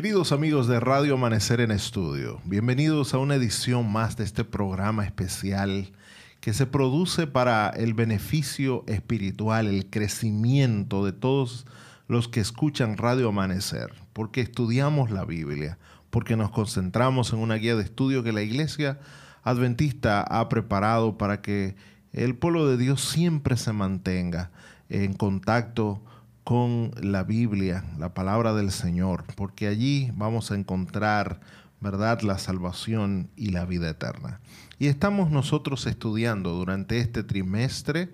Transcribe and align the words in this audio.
Queridos 0.00 0.32
amigos 0.32 0.66
de 0.66 0.80
Radio 0.80 1.12
Amanecer 1.12 1.60
en 1.60 1.70
Estudio, 1.70 2.40
bienvenidos 2.46 3.12
a 3.12 3.18
una 3.18 3.34
edición 3.34 3.92
más 3.92 4.16
de 4.16 4.24
este 4.24 4.44
programa 4.44 5.04
especial 5.04 5.92
que 6.40 6.54
se 6.54 6.64
produce 6.64 7.26
para 7.26 7.68
el 7.68 7.92
beneficio 7.92 8.82
espiritual, 8.86 9.66
el 9.66 9.90
crecimiento 9.90 11.04
de 11.04 11.12
todos 11.12 11.66
los 12.08 12.28
que 12.28 12.40
escuchan 12.40 12.96
Radio 12.96 13.28
Amanecer, 13.28 13.92
porque 14.14 14.40
estudiamos 14.40 15.10
la 15.10 15.26
Biblia, 15.26 15.76
porque 16.08 16.34
nos 16.34 16.50
concentramos 16.50 17.34
en 17.34 17.40
una 17.40 17.56
guía 17.56 17.76
de 17.76 17.82
estudio 17.82 18.22
que 18.22 18.32
la 18.32 18.40
Iglesia 18.40 18.98
Adventista 19.42 20.22
ha 20.22 20.48
preparado 20.48 21.18
para 21.18 21.42
que 21.42 21.76
el 22.14 22.34
pueblo 22.36 22.66
de 22.66 22.78
Dios 22.78 23.02
siempre 23.02 23.58
se 23.58 23.74
mantenga 23.74 24.50
en 24.88 25.12
contacto 25.12 26.02
con 26.44 26.92
la 27.00 27.22
Biblia, 27.22 27.84
la 27.98 28.14
palabra 28.14 28.54
del 28.54 28.70
Señor, 28.70 29.24
porque 29.36 29.66
allí 29.68 30.10
vamos 30.14 30.50
a 30.50 30.54
encontrar, 30.54 31.40
¿verdad?, 31.80 32.22
la 32.22 32.38
salvación 32.38 33.30
y 33.36 33.50
la 33.50 33.64
vida 33.64 33.90
eterna. 33.90 34.40
Y 34.78 34.86
estamos 34.86 35.30
nosotros 35.30 35.86
estudiando 35.86 36.50
durante 36.50 36.98
este 36.98 37.22
trimestre 37.22 38.10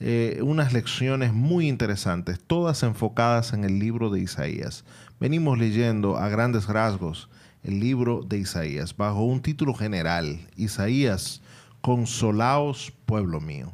eh, 0.00 0.40
unas 0.42 0.72
lecciones 0.72 1.32
muy 1.32 1.68
interesantes, 1.68 2.40
todas 2.40 2.82
enfocadas 2.82 3.52
en 3.52 3.64
el 3.64 3.78
libro 3.78 4.10
de 4.10 4.20
Isaías. 4.20 4.84
Venimos 5.20 5.58
leyendo 5.58 6.16
a 6.16 6.28
grandes 6.28 6.66
rasgos 6.66 7.28
el 7.62 7.80
libro 7.80 8.22
de 8.22 8.38
Isaías 8.38 8.96
bajo 8.96 9.24
un 9.24 9.40
título 9.40 9.74
general, 9.74 10.48
Isaías, 10.56 11.42
consolaos 11.80 12.92
pueblo 13.06 13.40
mío. 13.40 13.72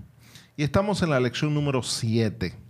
Y 0.56 0.62
estamos 0.62 1.02
en 1.02 1.10
la 1.10 1.20
lección 1.20 1.54
número 1.54 1.82
7 1.82 2.69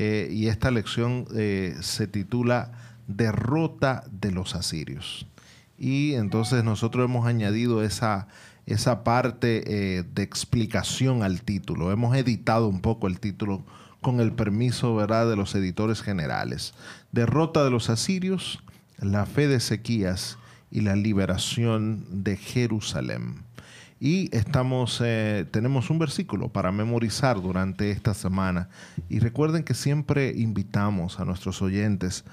eh, 0.00 0.28
y 0.30 0.46
esta 0.46 0.70
lección 0.70 1.26
eh, 1.34 1.76
se 1.80 2.06
titula 2.06 2.70
Derrota 3.08 4.04
de 4.12 4.30
los 4.30 4.54
asirios. 4.54 5.26
Y 5.76 6.14
entonces 6.14 6.62
nosotros 6.62 7.04
hemos 7.04 7.26
añadido 7.26 7.82
esa, 7.82 8.28
esa 8.64 9.02
parte 9.02 9.64
eh, 9.66 10.04
de 10.14 10.22
explicación 10.22 11.24
al 11.24 11.42
título. 11.42 11.90
Hemos 11.90 12.16
editado 12.16 12.68
un 12.68 12.80
poco 12.80 13.08
el 13.08 13.18
título 13.18 13.64
con 14.00 14.20
el 14.20 14.30
permiso 14.30 14.94
¿verdad? 14.94 15.28
de 15.28 15.34
los 15.34 15.56
editores 15.56 16.00
generales. 16.00 16.74
Derrota 17.10 17.64
de 17.64 17.70
los 17.70 17.90
asirios, 17.90 18.62
la 18.98 19.26
fe 19.26 19.48
de 19.48 19.56
Ezequías 19.56 20.38
y 20.70 20.82
la 20.82 20.94
liberación 20.94 22.22
de 22.22 22.36
Jerusalén. 22.36 23.47
Y 24.00 24.34
estamos, 24.34 25.00
eh, 25.04 25.44
tenemos 25.50 25.90
un 25.90 25.98
versículo 25.98 26.48
para 26.50 26.70
memorizar 26.70 27.40
durante 27.40 27.90
esta 27.90 28.14
semana. 28.14 28.68
Y 29.08 29.18
recuerden 29.18 29.64
que 29.64 29.74
siempre 29.74 30.32
invitamos 30.36 31.18
a 31.18 31.24
nuestros 31.24 31.60
oyentes 31.62 32.24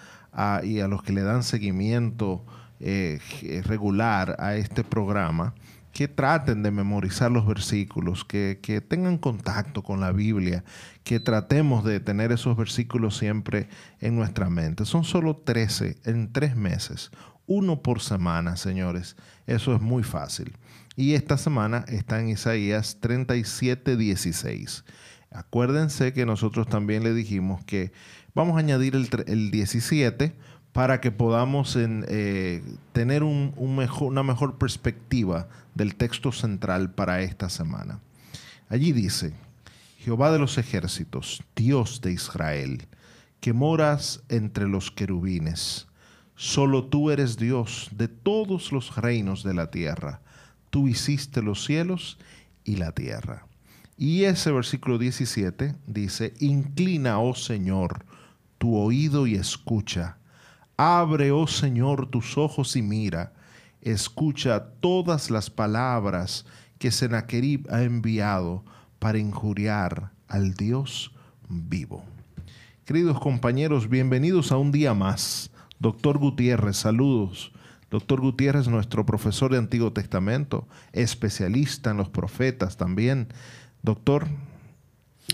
y 0.64 0.80
a 0.80 0.88
los 0.88 1.02
que 1.02 1.14
le 1.14 1.24
dan 1.24 1.44
seguimiento 1.44 2.46
eh, 2.80 3.20
regular 3.66 4.36
a 4.38 4.56
este 4.56 4.84
programa 4.84 5.56
que 5.94 6.10
traten 6.10 6.62
de 6.62 6.72
memorizar 6.72 7.32
los 7.32 7.48
versículos, 7.48 8.26
que, 8.26 8.60
que, 8.62 8.82
tengan 8.82 9.18
contacto 9.18 9.82
con 9.82 10.02
la 10.02 10.12
Biblia, 10.12 10.66
que 11.06 11.22
tratemos 11.22 11.86
de 11.86 12.02
tener 12.02 12.34
esos 12.34 12.58
versículos 12.58 13.16
siempre 13.16 13.70
en 14.02 14.18
nuestra 14.18 14.50
mente. 14.50 14.84
Son 14.84 15.06
solo 15.06 15.38
13 15.38 15.96
en 16.04 16.34
tres 16.34 16.58
meses, 16.58 17.12
uno 17.48 17.82
por 17.82 18.02
semana, 18.02 18.58
señores. 18.58 19.16
Eso 19.48 19.74
es 19.74 19.82
muy 19.82 20.04
fácil. 20.04 20.58
Y 20.96 21.14
esta 21.14 21.38
semana 21.38 21.84
está 21.90 22.22
en 22.22 22.30
Isaías 22.30 22.98
37, 23.02 23.98
16. 23.98 24.86
Acuérdense 25.30 26.14
que 26.14 26.26
nosotros 26.26 26.68
también 26.68 27.04
le 27.04 27.14
dijimos 27.14 27.64
que 27.66 27.92
vamos 28.34 28.56
a 28.56 28.60
añadir 28.60 28.96
el, 28.96 29.52
17 29.52 30.34
para 30.72 31.02
que 31.02 31.12
podamos 31.12 31.76
eh, 31.78 32.64
tener 32.94 33.24
un, 33.24 33.76
mejor, 33.76 34.08
una 34.08 34.24
mejor 34.24 34.58
perspectiva 34.58 35.50
del 35.74 35.96
texto 35.96 36.32
central 36.32 36.92
para 36.92 37.22
esta 37.22 37.50
semana. 37.50 38.00
Allí 38.70 38.94
dice, 38.94 39.34
Jehová 39.98 40.32
de 40.32 40.40
los 40.40 40.58
ejércitos, 40.58 41.44
Dios 41.58 42.00
de 42.00 42.14
Israel, 42.14 42.88
que 43.42 43.52
moras 43.52 44.24
entre 44.30 44.66
los 44.70 44.92
querubines, 44.92 45.88
solo 46.36 46.86
tú 46.86 47.12
eres 47.12 47.36
Dios 47.36 47.90
de 47.92 48.08
todos 48.08 48.72
los 48.72 48.96
reinos 48.96 49.44
de 49.44 49.54
la 49.54 49.72
tierra 49.72 50.22
tú 50.76 50.90
hiciste 50.90 51.42
los 51.42 51.64
cielos 51.64 52.18
y 52.66 52.76
la 52.76 52.92
tierra. 52.92 53.48
Y 53.98 54.26
ese 54.26 54.52
versículo 54.52 54.98
17 54.98 55.74
dice, 55.88 56.34
inclina, 56.42 57.18
oh 57.20 57.34
Señor, 57.34 58.04
tu 58.58 58.76
oído 58.76 59.26
y 59.26 59.36
escucha. 59.36 60.18
Abre, 60.76 61.32
oh 61.32 61.48
Señor, 61.48 62.08
tus 62.08 62.38
ojos 62.38 62.76
y 62.76 62.82
mira. 62.82 63.32
Escucha 63.82 64.66
todas 64.82 65.32
las 65.32 65.50
palabras 65.50 66.46
que 66.78 66.92
Sennacherib 66.92 67.66
ha 67.72 67.84
enviado 67.84 68.66
para 69.00 69.18
injuriar 69.18 70.12
al 70.28 70.56
Dios 70.56 71.14
vivo. 71.48 72.04
Queridos 72.84 73.22
compañeros, 73.22 73.88
bienvenidos 73.88 74.52
a 74.52 74.58
un 74.58 74.74
día 74.74 74.94
más. 74.94 75.52
Doctor 75.80 76.18
Gutiérrez, 76.18 76.76
saludos. 76.76 77.54
Doctor 77.96 78.20
Gutiérrez, 78.20 78.68
nuestro 78.68 79.06
profesor 79.06 79.54
de 79.54 79.58
Antiguo 79.58 79.94
Testamento, 79.94 80.68
especialista 80.92 81.92
en 81.92 81.98
los 81.98 82.10
profetas 82.10 82.76
también. 82.76 83.30
Doctor, 83.84 84.28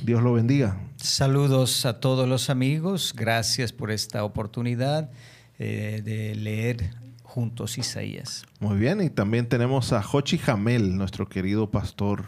Dios 0.04 0.22
lo 0.22 0.34
bendiga. 0.34 0.80
Saludos 0.98 1.88
a 1.88 2.00
todos 2.00 2.30
los 2.30 2.52
amigos. 2.52 3.16
Gracias 3.18 3.74
por 3.74 3.90
esta 3.90 4.24
oportunidad 4.24 5.10
eh, 5.58 6.04
de 6.06 6.36
leer 6.36 6.92
juntos 7.24 7.80
Isaías. 7.80 8.46
Muy 8.60 8.78
bien, 8.78 9.02
y 9.02 9.10
también 9.10 9.50
tenemos 9.50 9.92
a 9.92 10.04
Jochi 10.04 10.38
Jamel, 10.38 10.96
nuestro 10.96 11.28
querido 11.28 11.72
pastor 11.72 12.26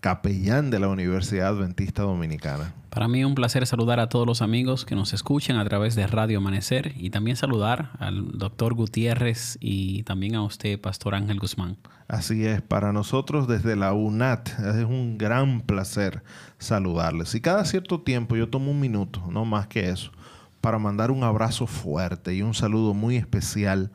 capellán 0.00 0.70
de 0.70 0.78
la 0.78 0.88
Universidad 0.88 1.48
Adventista 1.48 2.04
Dominicana. 2.04 2.72
Para 2.98 3.06
mí 3.06 3.22
un 3.22 3.36
placer 3.36 3.64
saludar 3.64 4.00
a 4.00 4.08
todos 4.08 4.26
los 4.26 4.42
amigos 4.42 4.84
que 4.84 4.96
nos 4.96 5.12
escuchan 5.12 5.56
a 5.56 5.64
través 5.64 5.94
de 5.94 6.04
Radio 6.08 6.38
Amanecer 6.38 6.94
y 6.96 7.10
también 7.10 7.36
saludar 7.36 7.92
al 8.00 8.36
doctor 8.36 8.74
Gutiérrez 8.74 9.56
y 9.60 10.02
también 10.02 10.34
a 10.34 10.42
usted, 10.42 10.80
Pastor 10.80 11.14
Ángel 11.14 11.38
Guzmán. 11.38 11.76
Así 12.08 12.44
es, 12.44 12.60
para 12.60 12.92
nosotros 12.92 13.46
desde 13.46 13.76
la 13.76 13.92
UNAT 13.92 14.48
es 14.48 14.84
un 14.84 15.16
gran 15.16 15.60
placer 15.60 16.24
saludarles. 16.58 17.36
Y 17.36 17.40
cada 17.40 17.64
cierto 17.66 18.00
tiempo 18.00 18.34
yo 18.34 18.48
tomo 18.48 18.72
un 18.72 18.80
minuto, 18.80 19.22
no 19.30 19.44
más 19.44 19.68
que 19.68 19.90
eso, 19.90 20.10
para 20.60 20.80
mandar 20.80 21.12
un 21.12 21.22
abrazo 21.22 21.68
fuerte 21.68 22.34
y 22.34 22.42
un 22.42 22.52
saludo 22.52 22.94
muy 22.94 23.14
especial 23.14 23.92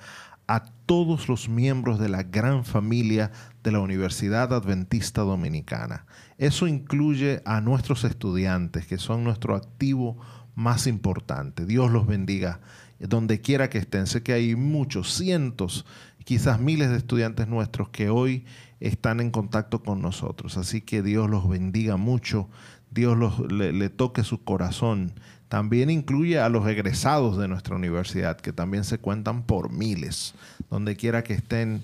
a 0.54 0.66
todos 0.86 1.30
los 1.30 1.50
miembros 1.50 2.00
de 2.00 2.10
la 2.10 2.22
gran 2.22 2.64
familia 2.64 3.32
de 3.64 3.72
la 3.72 3.80
Universidad 3.80 4.54
Adventista 4.54 5.24
Dominicana. 5.24 6.06
Eso 6.38 6.68
incluye 6.68 7.42
a 7.44 7.60
nuestros 7.60 8.04
estudiantes, 8.04 8.86
que 8.86 9.00
son 9.00 9.24
nuestro 9.24 9.56
activo 9.56 10.20
más 10.54 10.86
importante. 10.86 11.66
Dios 11.66 11.90
los 11.90 12.06
bendiga 12.06 12.60
donde 13.00 13.42
quiera 13.42 13.72
que 13.72 13.80
estén. 13.80 14.06
Sé 14.06 14.22
que 14.22 14.34
hay 14.34 14.56
muchos, 14.56 15.16
cientos, 15.16 15.88
quizás 16.24 16.60
miles 16.60 16.92
de 16.92 16.98
estudiantes 16.98 17.48
nuestros 17.48 17.90
que 17.90 18.12
hoy 18.12 18.46
están 18.80 19.22
en 19.22 19.32
contacto 19.32 19.82
con 19.82 20.04
nosotros. 20.04 20.58
Así 20.58 20.82
que 20.82 21.02
Dios 21.02 21.32
los 21.32 21.50
bendiga 21.50 21.98
mucho, 21.98 22.48
Dios 22.92 23.18
le 23.50 23.90
toque 23.90 24.24
su 24.24 24.44
corazón 24.44 25.14
también 25.48 25.90
incluye 25.90 26.40
a 26.40 26.50
los 26.50 26.68
egresados 26.68 27.38
de 27.38 27.48
nuestra 27.48 27.76
universidad, 27.76 28.38
que 28.38 28.54
también 28.54 28.84
se 28.84 28.98
cuentan 28.98 29.44
por 29.44 29.72
miles. 29.72 30.34
Donde 30.70 30.96
quiera 30.96 31.24
que 31.24 31.34
estén, 31.34 31.84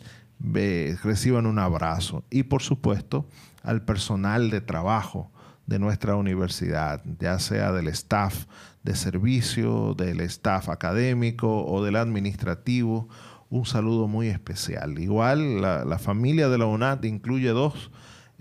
reciban 1.03 1.46
un 1.46 1.59
abrazo. 1.59 2.24
Y 2.30 2.44
por 2.44 2.62
supuesto, 2.62 3.26
al 3.64 3.84
personal 3.84 4.50
de 4.50 4.61
trabajo 4.61 5.32
de 5.67 5.79
nuestra 5.79 6.16
universidad, 6.16 7.03
ya 7.20 7.38
sea 7.38 7.72
del 7.72 7.88
staff 7.90 8.46
de 8.84 8.96
servicio, 8.96 9.94
del 9.94 10.22
staff 10.22 10.70
académico 10.70 11.66
o 11.66 11.84
del 11.84 11.96
administrativo, 11.96 13.08
un 13.50 13.66
saludo 13.66 14.08
muy 14.08 14.29
especial. 14.29 14.97
Igual 15.00 15.62
la, 15.62 15.85
la 15.85 16.00
familia 16.00 16.50
de 16.50 16.58
la 16.58 16.66
UNAD 16.66 17.03
incluye 17.03 17.50
dos 17.50 17.91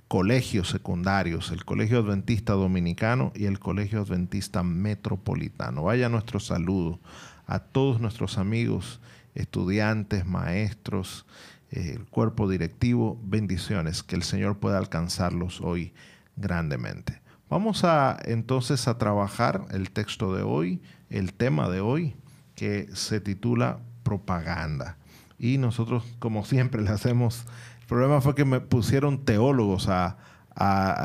colegios 0.09 0.71
secundarios, 0.71 1.51
el 1.51 1.67
Colegio 1.67 1.99
Adventista 1.99 2.55
Dominicano 2.55 3.31
y 3.35 3.45
el 3.45 3.59
Colegio 3.59 4.01
Adventista 4.01 4.63
Metropolitano. 4.63 5.85
Vaya 5.85 6.09
nuestro 6.09 6.41
saludo 6.41 6.99
a 7.47 7.59
todos 7.59 8.01
nuestros 8.01 8.39
amigos, 8.39 9.01
estudiantes, 9.35 10.25
maestros, 10.25 11.27
eh, 11.71 11.93
el 11.97 12.07
cuerpo 12.07 12.49
directivo, 12.49 13.21
bendiciones, 13.23 14.03
que 14.03 14.17
el 14.17 14.23
Señor 14.23 14.59
pueda 14.59 14.79
alcanzarlos 14.79 15.61
hoy 15.61 15.93
grandemente. 16.37 17.21
Vamos 17.51 17.85
a 17.85 18.19
entonces 18.25 18.89
a 18.89 18.97
trabajar 18.97 19.67
el 19.71 19.91
texto 19.91 20.35
de 20.35 20.43
hoy, 20.43 20.81
el 21.11 21.35
tema 21.35 21.69
de 21.69 21.81
hoy, 21.81 22.17
que 22.55 22.89
se 22.95 23.21
titula 23.21 23.79
propaganda. 24.03 24.97
Y 25.39 25.59
nosotros, 25.59 26.05
como 26.19 26.45
siempre, 26.45 26.83
le 26.83 26.91
hacemos 26.91 27.45
problema 27.89 28.21
fue 28.21 28.35
que 28.35 28.45
me 28.45 28.61
pusieron 28.61 29.25
teólogos 29.25 29.89
a, 29.89 30.19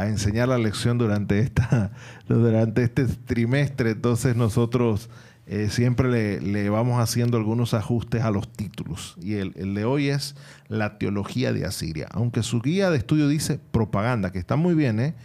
enseñar 0.07 0.47
la 0.47 0.57
lección 0.57 0.97
durante, 0.97 1.39
esta, 1.39 1.91
durante 2.27 2.83
este 2.83 3.05
trimestre. 3.05 3.91
Entonces 3.91 4.35
nosotros 4.35 5.09
eh, 5.45 5.69
siempre 5.69 6.41
le, 6.41 6.69
vamos 6.69 6.99
haciendo 6.99 7.37
algunos 7.37 7.73
ajustes 7.73 8.23
a 8.23 8.31
los 8.31 8.51
títulos. 8.51 9.15
Y 9.21 9.35
el, 9.35 9.53
el, 9.55 9.75
de 9.75 9.85
hoy 9.85 10.09
es 10.09 10.35
La 10.67 10.97
teología 10.97 11.53
de 11.53 11.65
Asiria. 11.65 12.07
Aunque 12.11 12.43
su 12.43 12.61
guía 12.61 12.89
de 12.89 12.97
estudio 12.97 13.27
dice 13.27 13.59
propaganda, 13.71 14.31
que 14.31 14.39
está 14.39 14.55
muy 14.55 14.73
bien, 14.73 14.99
¿eh? 14.99 15.15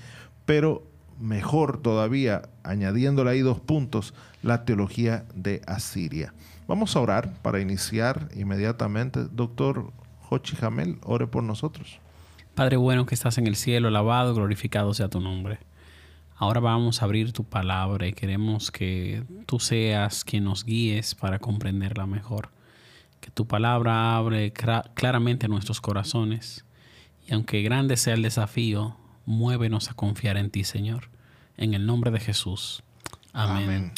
pero 0.44 0.86
mejor 1.18 1.82
todavía, 1.82 2.42
añadiéndole 2.62 3.30
ahí 3.30 3.40
dos 3.40 3.60
puntos, 3.60 4.14
la 4.42 4.64
teología 4.64 5.24
de 5.34 5.62
Asiria. 5.66 6.34
Vamos 6.66 6.94
a 6.96 7.00
orar 7.00 7.32
para 7.40 7.60
iniciar 7.60 8.28
inmediatamente. 8.34 9.24
Doctor 9.32 9.90
Jochi 10.28 10.56
Jamel, 10.56 10.98
ore 11.04 11.26
por 11.26 11.42
nosotros. 11.42 12.00
Padre 12.54 12.76
bueno 12.76 13.06
que 13.06 13.14
estás 13.14 13.38
en 13.38 13.46
el 13.46 13.56
cielo, 13.56 13.88
alabado, 13.88 14.34
glorificado 14.34 14.92
sea 14.92 15.08
tu 15.08 15.20
nombre. 15.20 15.58
Ahora 16.36 16.60
vamos 16.60 17.00
a 17.00 17.06
abrir 17.06 17.32
tu 17.32 17.44
palabra 17.44 18.06
y 18.06 18.12
queremos 18.12 18.70
que 18.70 19.24
tú 19.46 19.58
seas 19.58 20.24
quien 20.24 20.44
nos 20.44 20.64
guíes 20.64 21.14
para 21.14 21.38
comprenderla 21.38 22.06
mejor. 22.06 22.50
Que 23.20 23.30
tu 23.30 23.46
palabra 23.46 24.16
abre 24.16 24.52
claramente 24.52 25.48
nuestros 25.48 25.80
corazones. 25.80 26.64
Y 27.26 27.34
aunque 27.34 27.62
grande 27.62 27.96
sea 27.96 28.14
el 28.14 28.22
desafío, 28.22 28.96
muévenos 29.24 29.90
a 29.90 29.94
confiar 29.94 30.36
en 30.36 30.50
ti, 30.50 30.62
Señor. 30.62 31.08
En 31.56 31.74
el 31.74 31.86
nombre 31.86 32.10
de 32.10 32.20
Jesús. 32.20 32.82
Amén. 33.32 33.92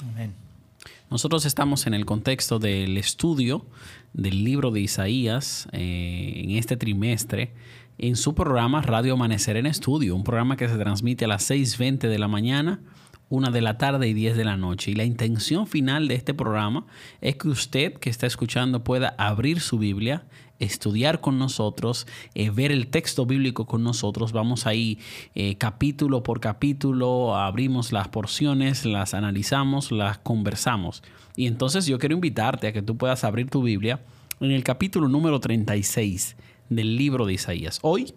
Nosotros 1.10 1.44
estamos 1.44 1.88
en 1.88 1.94
el 1.94 2.06
contexto 2.06 2.60
del 2.60 2.96
estudio 2.96 3.66
del 4.12 4.44
libro 4.44 4.70
de 4.70 4.80
Isaías 4.80 5.68
eh, 5.72 6.42
en 6.44 6.52
este 6.52 6.76
trimestre 6.76 7.52
en 7.98 8.14
su 8.14 8.36
programa 8.36 8.80
Radio 8.80 9.14
Amanecer 9.14 9.56
en 9.56 9.66
Estudio, 9.66 10.14
un 10.14 10.22
programa 10.22 10.56
que 10.56 10.68
se 10.68 10.78
transmite 10.78 11.24
a 11.24 11.28
las 11.28 11.50
6.20 11.50 12.08
de 12.08 12.18
la 12.18 12.28
mañana, 12.28 12.80
1 13.28 13.50
de 13.50 13.60
la 13.60 13.76
tarde 13.76 14.06
y 14.06 14.14
10 14.14 14.36
de 14.36 14.44
la 14.44 14.56
noche. 14.56 14.92
Y 14.92 14.94
la 14.94 15.02
intención 15.02 15.66
final 15.66 16.06
de 16.06 16.14
este 16.14 16.32
programa 16.32 16.86
es 17.20 17.34
que 17.34 17.48
usted 17.48 17.94
que 17.94 18.08
está 18.08 18.28
escuchando 18.28 18.84
pueda 18.84 19.16
abrir 19.18 19.58
su 19.58 19.78
Biblia, 19.78 20.28
estudiar 20.60 21.20
con 21.20 21.38
nosotros, 21.38 22.06
eh, 22.34 22.50
ver 22.50 22.70
el 22.70 22.86
texto 22.86 23.26
bíblico 23.26 23.66
con 23.66 23.82
nosotros. 23.82 24.32
Vamos 24.32 24.66
ahí 24.66 24.98
eh, 25.34 25.56
capítulo 25.56 26.22
por 26.22 26.40
capítulo, 26.40 27.34
abrimos 27.34 27.92
las 27.92 28.08
porciones, 28.08 28.84
las 28.84 29.14
analizamos, 29.14 29.90
las 29.90 30.18
conversamos. 30.18 31.02
Y 31.34 31.46
entonces 31.46 31.86
yo 31.86 31.98
quiero 31.98 32.14
invitarte 32.14 32.68
a 32.68 32.72
que 32.72 32.82
tú 32.82 32.96
puedas 32.96 33.24
abrir 33.24 33.50
tu 33.50 33.62
Biblia 33.62 34.00
en 34.40 34.52
el 34.52 34.62
capítulo 34.62 35.08
número 35.08 35.40
36 35.40 36.36
del 36.68 36.96
libro 36.96 37.26
de 37.26 37.34
Isaías. 37.34 37.78
Hoy, 37.82 38.14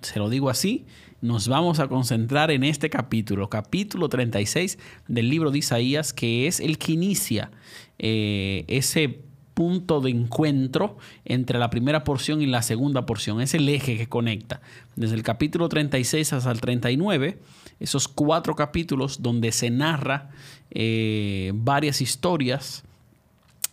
se 0.00 0.18
lo 0.18 0.30
digo 0.30 0.48
así, 0.48 0.86
nos 1.20 1.48
vamos 1.48 1.80
a 1.80 1.88
concentrar 1.88 2.52
en 2.52 2.62
este 2.62 2.90
capítulo, 2.90 3.50
capítulo 3.50 4.08
36 4.08 4.78
del 5.08 5.28
libro 5.28 5.50
de 5.50 5.58
Isaías, 5.58 6.12
que 6.12 6.46
es 6.46 6.60
el 6.60 6.78
que 6.78 6.92
inicia 6.92 7.50
eh, 7.98 8.64
ese 8.68 9.27
punto 9.58 10.00
de 10.00 10.10
encuentro 10.10 10.98
entre 11.24 11.58
la 11.58 11.68
primera 11.68 12.04
porción 12.04 12.40
y 12.40 12.46
la 12.46 12.62
segunda 12.62 13.06
porción. 13.06 13.40
Es 13.40 13.54
el 13.54 13.68
eje 13.68 13.98
que 13.98 14.08
conecta 14.08 14.60
desde 14.94 15.16
el 15.16 15.24
capítulo 15.24 15.68
36 15.68 16.32
hasta 16.32 16.52
el 16.52 16.60
39, 16.60 17.40
esos 17.80 18.06
cuatro 18.06 18.54
capítulos 18.54 19.20
donde 19.20 19.50
se 19.50 19.70
narra 19.70 20.30
eh, 20.70 21.50
varias 21.56 22.00
historias 22.00 22.84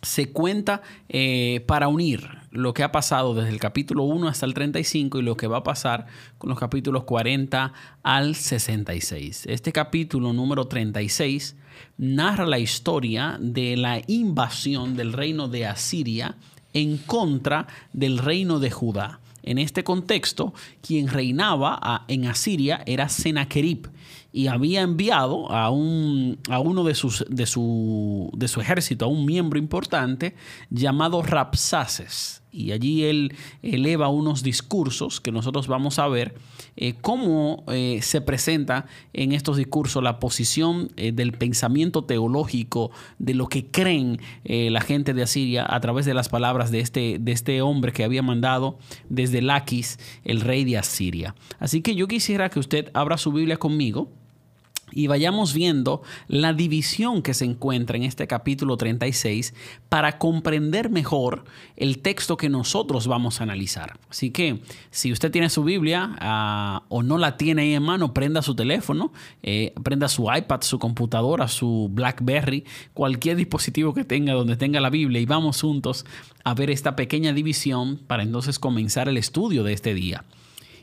se 0.06 0.30
cuenta 0.30 0.82
eh, 1.08 1.64
para 1.66 1.88
unir 1.88 2.28
lo 2.50 2.72
que 2.72 2.84
ha 2.84 2.92
pasado 2.92 3.34
desde 3.34 3.50
el 3.50 3.58
capítulo 3.58 4.04
1 4.04 4.28
hasta 4.28 4.46
el 4.46 4.54
35 4.54 5.18
y 5.18 5.22
lo 5.22 5.36
que 5.36 5.48
va 5.48 5.58
a 5.58 5.62
pasar 5.62 6.06
con 6.38 6.48
los 6.48 6.58
capítulos 6.58 7.04
40 7.04 7.72
al 8.02 8.34
66. 8.34 9.46
Este 9.46 9.72
capítulo 9.72 10.32
número 10.32 10.66
36 10.66 11.56
narra 11.98 12.46
la 12.46 12.58
historia 12.58 13.36
de 13.40 13.76
la 13.76 14.00
invasión 14.06 14.96
del 14.96 15.12
reino 15.12 15.48
de 15.48 15.66
Asiria 15.66 16.36
en 16.72 16.98
contra 16.98 17.66
del 17.92 18.18
reino 18.18 18.60
de 18.60 18.70
Judá. 18.70 19.20
En 19.42 19.58
este 19.58 19.84
contexto, 19.84 20.54
quien 20.82 21.08
reinaba 21.08 22.04
en 22.08 22.26
Asiria 22.26 22.82
era 22.86 23.08
Sennacherib 23.08 23.88
y 24.36 24.48
había 24.48 24.82
enviado 24.82 25.50
a, 25.50 25.70
un, 25.70 26.38
a 26.50 26.60
uno 26.60 26.84
de, 26.84 26.94
sus, 26.94 27.24
de, 27.30 27.46
su, 27.46 28.30
de 28.36 28.48
su 28.48 28.60
ejército, 28.60 29.06
a 29.06 29.08
un 29.08 29.24
miembro 29.24 29.58
importante 29.58 30.34
llamado 30.68 31.22
Rapsaces. 31.22 32.42
Y 32.52 32.72
allí 32.72 33.04
él 33.04 33.34
eleva 33.62 34.08
unos 34.08 34.42
discursos 34.42 35.22
que 35.22 35.32
nosotros 35.32 35.68
vamos 35.68 35.98
a 35.98 36.06
ver 36.08 36.34
eh, 36.76 36.96
cómo 37.00 37.64
eh, 37.68 38.00
se 38.02 38.20
presenta 38.20 38.84
en 39.14 39.32
estos 39.32 39.56
discursos 39.56 40.02
la 40.02 40.20
posición 40.20 40.90
eh, 40.96 41.12
del 41.12 41.32
pensamiento 41.32 42.04
teológico, 42.04 42.90
de 43.18 43.32
lo 43.32 43.48
que 43.48 43.70
creen 43.70 44.20
la 44.44 44.82
gente 44.82 45.14
de 45.14 45.22
Asiria 45.22 45.66
a 45.66 45.80
través 45.80 46.04
de 46.04 46.12
las 46.12 46.28
palabras 46.28 46.70
de 46.70 46.80
este, 46.80 47.16
de 47.18 47.32
este 47.32 47.62
hombre 47.62 47.92
que 47.92 48.04
había 48.04 48.22
mandado 48.22 48.78
desde 49.08 49.40
Laquis, 49.40 49.98
el 50.24 50.42
rey 50.42 50.64
de 50.64 50.76
Asiria. 50.76 51.34
Así 51.58 51.80
que 51.80 51.94
yo 51.94 52.06
quisiera 52.06 52.50
que 52.50 52.58
usted 52.58 52.90
abra 52.92 53.16
su 53.16 53.32
Biblia 53.32 53.56
conmigo 53.56 54.10
y 54.96 55.08
vayamos 55.08 55.52
viendo 55.52 56.00
la 56.26 56.54
división 56.54 57.20
que 57.20 57.34
se 57.34 57.44
encuentra 57.44 57.98
en 57.98 58.02
este 58.02 58.26
capítulo 58.26 58.78
36 58.78 59.52
para 59.90 60.16
comprender 60.16 60.88
mejor 60.88 61.44
el 61.76 61.98
texto 61.98 62.38
que 62.38 62.48
nosotros 62.48 63.06
vamos 63.06 63.38
a 63.38 63.44
analizar. 63.44 63.98
Así 64.08 64.30
que 64.30 64.62
si 64.90 65.12
usted 65.12 65.30
tiene 65.30 65.50
su 65.50 65.64
Biblia 65.64 66.16
ah, 66.18 66.84
o 66.88 67.02
no 67.02 67.18
la 67.18 67.36
tiene 67.36 67.62
ahí 67.62 67.74
en 67.74 67.82
mano, 67.82 68.14
prenda 68.14 68.40
su 68.40 68.54
teléfono, 68.54 69.12
eh, 69.42 69.74
prenda 69.82 70.08
su 70.08 70.32
iPad, 70.34 70.62
su 70.62 70.78
computadora, 70.78 71.46
su 71.46 71.90
BlackBerry, 71.92 72.64
cualquier 72.94 73.36
dispositivo 73.36 73.92
que 73.92 74.04
tenga 74.04 74.32
donde 74.32 74.56
tenga 74.56 74.80
la 74.80 74.88
Biblia 74.88 75.20
y 75.20 75.26
vamos 75.26 75.60
juntos 75.60 76.06
a 76.42 76.54
ver 76.54 76.70
esta 76.70 76.96
pequeña 76.96 77.34
división 77.34 78.00
para 78.06 78.22
entonces 78.22 78.58
comenzar 78.58 79.10
el 79.10 79.18
estudio 79.18 79.62
de 79.62 79.74
este 79.74 79.92
día. 79.92 80.24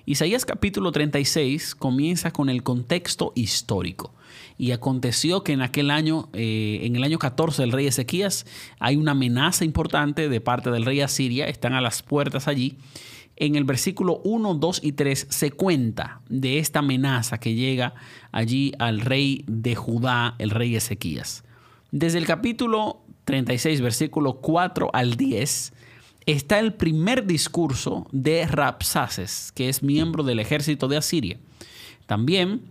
Isaías 0.06 0.46
capítulo 0.46 0.92
36 0.92 1.76
comienza 1.76 2.32
con 2.32 2.50
el 2.50 2.62
contexto 2.62 3.32
histórico. 3.36 4.14
Y 4.58 4.72
aconteció 4.72 5.46
que 5.46 5.54
en 5.54 5.62
aquel 5.62 5.90
año, 5.92 6.28
eh, 6.34 6.82
en 6.84 6.98
el 6.98 7.06
año 7.06 7.18
14 7.18 7.62
del 7.62 7.72
rey 7.72 7.88
Ezequías, 7.88 8.46
hay 8.80 8.98
una 8.98 9.12
amenaza 9.12 9.64
importante 9.64 10.28
de 10.28 10.42
parte 10.42 10.72
del 10.72 10.84
rey 10.84 11.00
Asiria, 11.00 11.48
están 11.48 11.72
a 11.74 11.80
las 11.80 12.04
puertas 12.04 12.50
allí. 12.50 12.76
En 13.38 13.56
el 13.56 13.64
versículo 13.64 14.20
1, 14.26 14.56
2 14.56 14.82
y 14.84 14.92
3 14.92 15.28
se 15.30 15.52
cuenta 15.52 16.20
de 16.28 16.60
esta 16.60 16.80
amenaza 16.80 17.40
que 17.40 17.56
llega 17.56 17.94
allí 18.34 18.74
al 18.80 19.00
rey 19.00 19.46
de 19.48 19.76
Judá, 19.76 20.36
el 20.38 20.50
rey 20.50 20.76
Ezequías. 20.76 21.46
Desde 21.92 22.18
el 22.18 22.26
capítulo 22.26 23.00
36, 23.24 23.80
versículo 23.80 24.42
4 24.42 24.90
al 24.92 25.16
10, 25.16 25.74
está 26.26 26.60
el 26.60 26.74
primer 26.74 27.26
discurso 27.26 28.08
de 28.12 28.46
Rapsaces, 28.48 29.52
que 29.54 29.70
es 29.70 29.84
miembro 29.84 30.24
del 30.24 30.40
ejército 30.40 30.88
de 30.88 30.98
Asiria. 30.98 31.38
También 32.06 32.62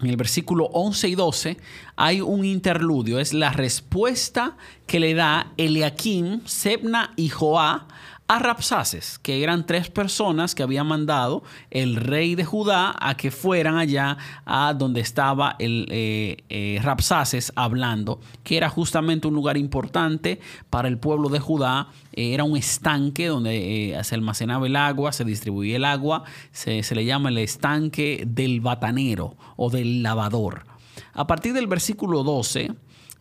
en 0.00 0.08
el 0.08 0.16
versículo 0.16 0.64
11 0.72 1.08
y 1.08 1.14
12 1.14 1.56
hay 1.96 2.20
un 2.20 2.44
interludio, 2.44 3.20
es 3.20 3.32
la 3.32 3.52
respuesta 3.52 4.56
que 4.86 4.98
le 4.98 5.14
da 5.14 5.52
Eliakim, 5.56 6.40
Sebna 6.44 7.12
y 7.16 7.28
Joá 7.28 7.86
a 8.32 8.38
Rapsaces, 8.38 9.18
que 9.18 9.42
eran 9.42 9.66
tres 9.66 9.90
personas 9.90 10.54
que 10.54 10.62
había 10.62 10.84
mandado 10.84 11.42
el 11.70 11.96
rey 11.96 12.34
de 12.34 12.46
Judá 12.46 12.94
a 12.98 13.14
que 13.14 13.30
fueran 13.30 13.76
allá 13.76 14.16
a 14.46 14.72
donde 14.72 15.02
estaba 15.02 15.54
el 15.58 15.86
eh, 15.90 16.38
eh, 16.48 16.80
Rapsaces 16.82 17.52
hablando, 17.56 18.20
que 18.42 18.56
era 18.56 18.70
justamente 18.70 19.28
un 19.28 19.34
lugar 19.34 19.58
importante 19.58 20.40
para 20.70 20.88
el 20.88 20.96
pueblo 20.96 21.28
de 21.28 21.40
Judá. 21.40 21.88
Eh, 22.14 22.32
era 22.32 22.44
un 22.44 22.56
estanque 22.56 23.26
donde 23.26 24.00
se 24.02 24.14
almacenaba 24.14 24.66
el 24.66 24.76
agua, 24.76 25.12
se 25.12 25.26
distribuía 25.26 25.76
el 25.76 25.84
agua, 25.84 26.24
se, 26.52 26.82
se 26.82 26.94
le 26.94 27.04
llama 27.04 27.28
el 27.28 27.36
estanque 27.36 28.24
del 28.26 28.62
batanero 28.62 29.36
o 29.56 29.68
del 29.68 30.02
lavador. 30.02 30.64
A 31.12 31.26
partir 31.26 31.52
del 31.52 31.66
versículo 31.66 32.22
12, 32.22 32.70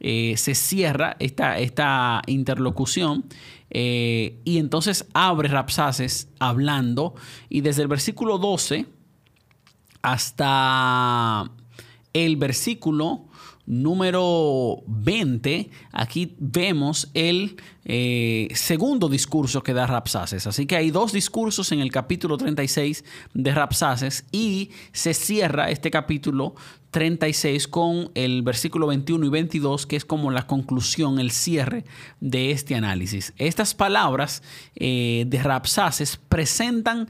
eh, 0.03 0.34
se 0.36 0.56
cierra 0.56 1.15
esta, 1.20 1.60
esta 1.60 2.24
interlocución 2.25 3.24
eh, 3.72 4.40
y 4.44 4.58
entonces 4.58 5.08
abre 5.13 5.48
Rapsaces 5.48 6.28
hablando 6.40 7.16
y 7.50 7.62
desde 7.62 7.82
el 7.82 7.88
versículo 7.88 8.38
12 8.38 8.86
hasta 10.01 11.50
el 12.13 12.36
versículo 12.36 13.25
número 13.65 14.84
20, 14.88 15.70
aquí 15.91 16.36
vemos 16.39 17.10
el 17.13 17.58
eh, 17.84 18.48
segundo 18.53 19.10
discurso 19.10 19.63
que 19.63 19.74
da 19.74 19.88
Rapsaces. 19.88 20.48
Así 20.48 20.65
que 20.65 20.75
hay 20.75 20.91
dos 20.91 21.12
discursos 21.12 21.72
en 21.72 21.80
el 21.80 21.91
capítulo 21.91 22.38
36 22.38 23.03
de 23.34 23.53
Rapsaces 23.53 24.25
y 24.32 24.72
se 24.91 25.13
cierra 25.13 25.72
este 25.72 25.89
capítulo 25.89 26.56
36 26.91 27.68
con 27.68 28.12
el 28.15 28.44
versículo 28.44 28.88
21 28.88 29.25
y 29.25 29.30
22, 29.30 29.86
que 29.86 29.96
es 29.96 30.06
como 30.06 30.30
la 30.30 30.46
conclusión, 30.46 31.20
el 31.20 31.32
cierre 31.32 31.86
de 32.20 32.51
este 32.51 32.75
análisis. 32.75 33.34
Estas 33.38 33.74
palabras 33.74 34.44
eh, 34.75 35.24
de 35.27 35.41
Rapsaces 35.41 36.18
presentan 36.18 37.08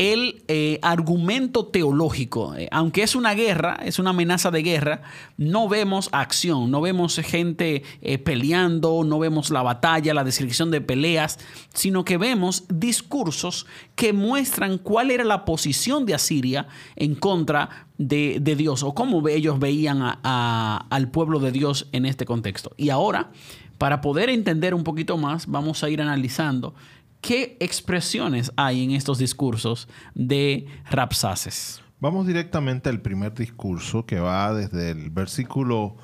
el 0.00 0.42
eh, 0.48 0.78
argumento 0.80 1.66
teológico. 1.66 2.54
Eh, 2.54 2.68
aunque 2.72 3.02
es 3.02 3.14
una 3.14 3.34
guerra, 3.34 3.78
es 3.84 3.98
una 3.98 4.10
amenaza 4.10 4.50
de 4.50 4.62
guerra, 4.62 5.02
no 5.36 5.68
vemos 5.68 6.08
acción, 6.12 6.70
no 6.70 6.80
vemos 6.80 7.16
gente 7.16 7.82
eh, 8.00 8.16
peleando, 8.16 9.04
no 9.04 9.18
vemos 9.18 9.50
la 9.50 9.62
batalla, 9.62 10.14
la 10.14 10.24
descripción 10.24 10.70
de 10.70 10.80
peleas, 10.80 11.38
sino 11.74 12.02
que 12.02 12.16
vemos 12.16 12.64
discursos 12.70 13.66
que 13.94 14.14
muestran 14.14 14.78
cuál 14.78 15.10
era 15.10 15.22
la 15.22 15.44
posición 15.44 16.06
de 16.06 16.14
Asiria 16.14 16.66
en 16.96 17.14
contra 17.14 17.86
de, 17.98 18.40
Dios 18.40 18.82
o 18.82 18.94
cómo 18.94 19.28
ellos 19.28 19.58
veían 19.58 20.00
al 20.22 21.10
pueblo 21.10 21.40
de 21.40 21.52
Dios 21.52 21.88
en 21.92 22.06
este 22.06 22.24
contexto. 22.24 22.72
Y 22.78 22.88
ahora, 22.88 23.32
para 23.76 24.00
poder 24.00 24.30
entender 24.30 24.72
un 24.72 24.82
poquito 24.82 25.18
más, 25.18 25.46
vamos 25.46 25.84
a 25.84 25.90
ir 25.90 26.00
analizando 26.00 26.74
¿Qué 27.20 27.58
expresiones 27.60 28.50
hay 28.56 28.82
en 28.82 28.92
estos 28.92 29.18
discursos 29.18 29.88
de 30.14 30.66
Rapsaces? 30.90 31.82
Vamos 32.00 32.26
directamente 32.26 32.88
al 32.88 33.02
primer 33.02 33.34
discurso 33.34 34.06
que 34.06 34.18
va 34.18 34.54
desde 34.54 34.90
el 34.90 35.10
versículo, 35.10 35.96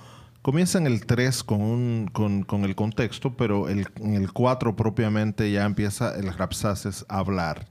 comienza 0.42 0.76
en 0.76 0.86
el 0.86 1.06
3 1.06 1.42
con, 1.42 2.08
con, 2.12 2.64
el 2.64 2.74
contexto, 2.74 3.34
pero 3.34 3.70
en 3.70 3.86
el 4.14 4.30
4 4.30 4.76
propiamente 4.76 5.50
ya 5.50 5.64
empieza 5.64 6.14
el 6.14 6.30
Rapsaces 6.34 7.06
a 7.08 7.20
hablar. 7.20 7.66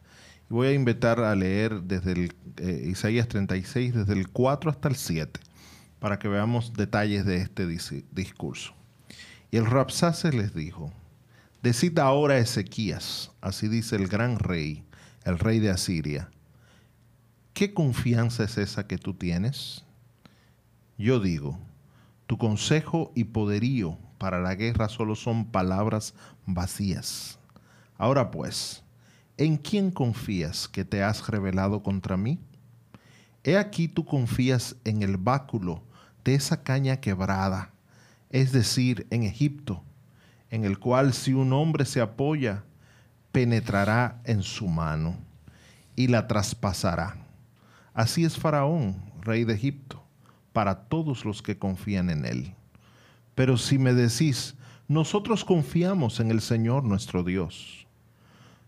voy 0.49 0.67
a 0.69 0.73
invitar 0.73 1.19
a 1.19 1.35
leer 1.35 1.83
desde 1.83 2.13
el, 2.13 2.33
eh, 2.57 2.87
Isaías 2.89 3.27
36, 3.27 3.93
desde 3.93 4.13
el 4.13 4.27
4 4.29 4.71
hasta 4.71 4.89
el 4.89 4.95
7, 4.95 5.39
para 5.99 6.17
que 6.17 6.27
veamos 6.27 6.73
detalles 6.73 7.25
de 7.25 7.37
este 7.37 7.67
discurso. 7.67 8.73
Y 9.51 9.57
el 9.57 9.67
Rapsaces 9.67 10.33
les 10.33 10.55
dijo, 10.55 10.91
Decid 11.65 11.97
ahora 11.97 12.37
Ezequías, 12.37 13.31
así 13.41 13.67
dice 13.67 13.95
el 13.95 14.07
gran 14.07 14.37
rey, 14.37 14.83
el 15.23 15.39
rey 15.39 15.57
de 15.57 15.71
Asiria, 15.71 16.29
¿qué 17.55 17.73
confianza 17.73 18.43
es 18.43 18.59
esa 18.59 18.85
que 18.85 18.99
tú 18.99 19.15
tienes? 19.15 19.83
Yo 20.95 21.19
digo, 21.19 21.57
tu 22.27 22.37
consejo 22.37 23.11
y 23.15 23.23
poderío 23.23 23.97
para 24.19 24.39
la 24.39 24.53
guerra 24.53 24.89
solo 24.89 25.15
son 25.15 25.45
palabras 25.45 26.13
vacías. 26.45 27.39
Ahora 27.97 28.29
pues, 28.29 28.83
¿en 29.35 29.57
quién 29.57 29.89
confías 29.89 30.67
que 30.67 30.85
te 30.85 31.01
has 31.01 31.27
revelado 31.27 31.81
contra 31.81 32.15
mí? 32.15 32.37
He 33.43 33.57
aquí 33.57 33.87
tú 33.87 34.05
confías 34.05 34.75
en 34.83 35.01
el 35.01 35.17
báculo 35.17 35.81
de 36.23 36.35
esa 36.35 36.61
caña 36.61 36.97
quebrada, 36.97 37.73
es 38.29 38.51
decir, 38.51 39.07
en 39.09 39.23
Egipto 39.23 39.83
en 40.49 40.63
el 40.63 40.79
cual 40.79 41.13
si 41.13 41.33
un 41.33 41.53
hombre 41.53 41.85
se 41.85 42.01
apoya, 42.01 42.63
penetrará 43.31 44.21
en 44.23 44.43
su 44.43 44.67
mano 44.67 45.17
y 45.95 46.07
la 46.07 46.27
traspasará. 46.27 47.17
Así 47.93 48.25
es 48.25 48.37
Faraón, 48.37 49.01
rey 49.21 49.43
de 49.43 49.53
Egipto, 49.53 50.03
para 50.53 50.87
todos 50.87 51.25
los 51.25 51.41
que 51.41 51.57
confían 51.57 52.09
en 52.09 52.25
él. 52.25 52.53
Pero 53.35 53.57
si 53.57 53.77
me 53.77 53.93
decís, 53.93 54.55
nosotros 54.87 55.43
confiamos 55.43 56.19
en 56.19 56.31
el 56.31 56.41
Señor 56.41 56.83
nuestro 56.83 57.23
Dios, 57.23 57.87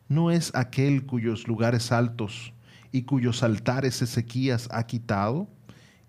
¿no 0.09 0.31
es 0.31 0.53
aquel 0.55 1.05
cuyos 1.05 1.47
lugares 1.47 1.91
altos 1.91 2.53
y 2.91 3.03
cuyos 3.03 3.43
altares 3.43 4.01
Ezequías 4.01 4.67
ha 4.71 4.87
quitado? 4.87 5.47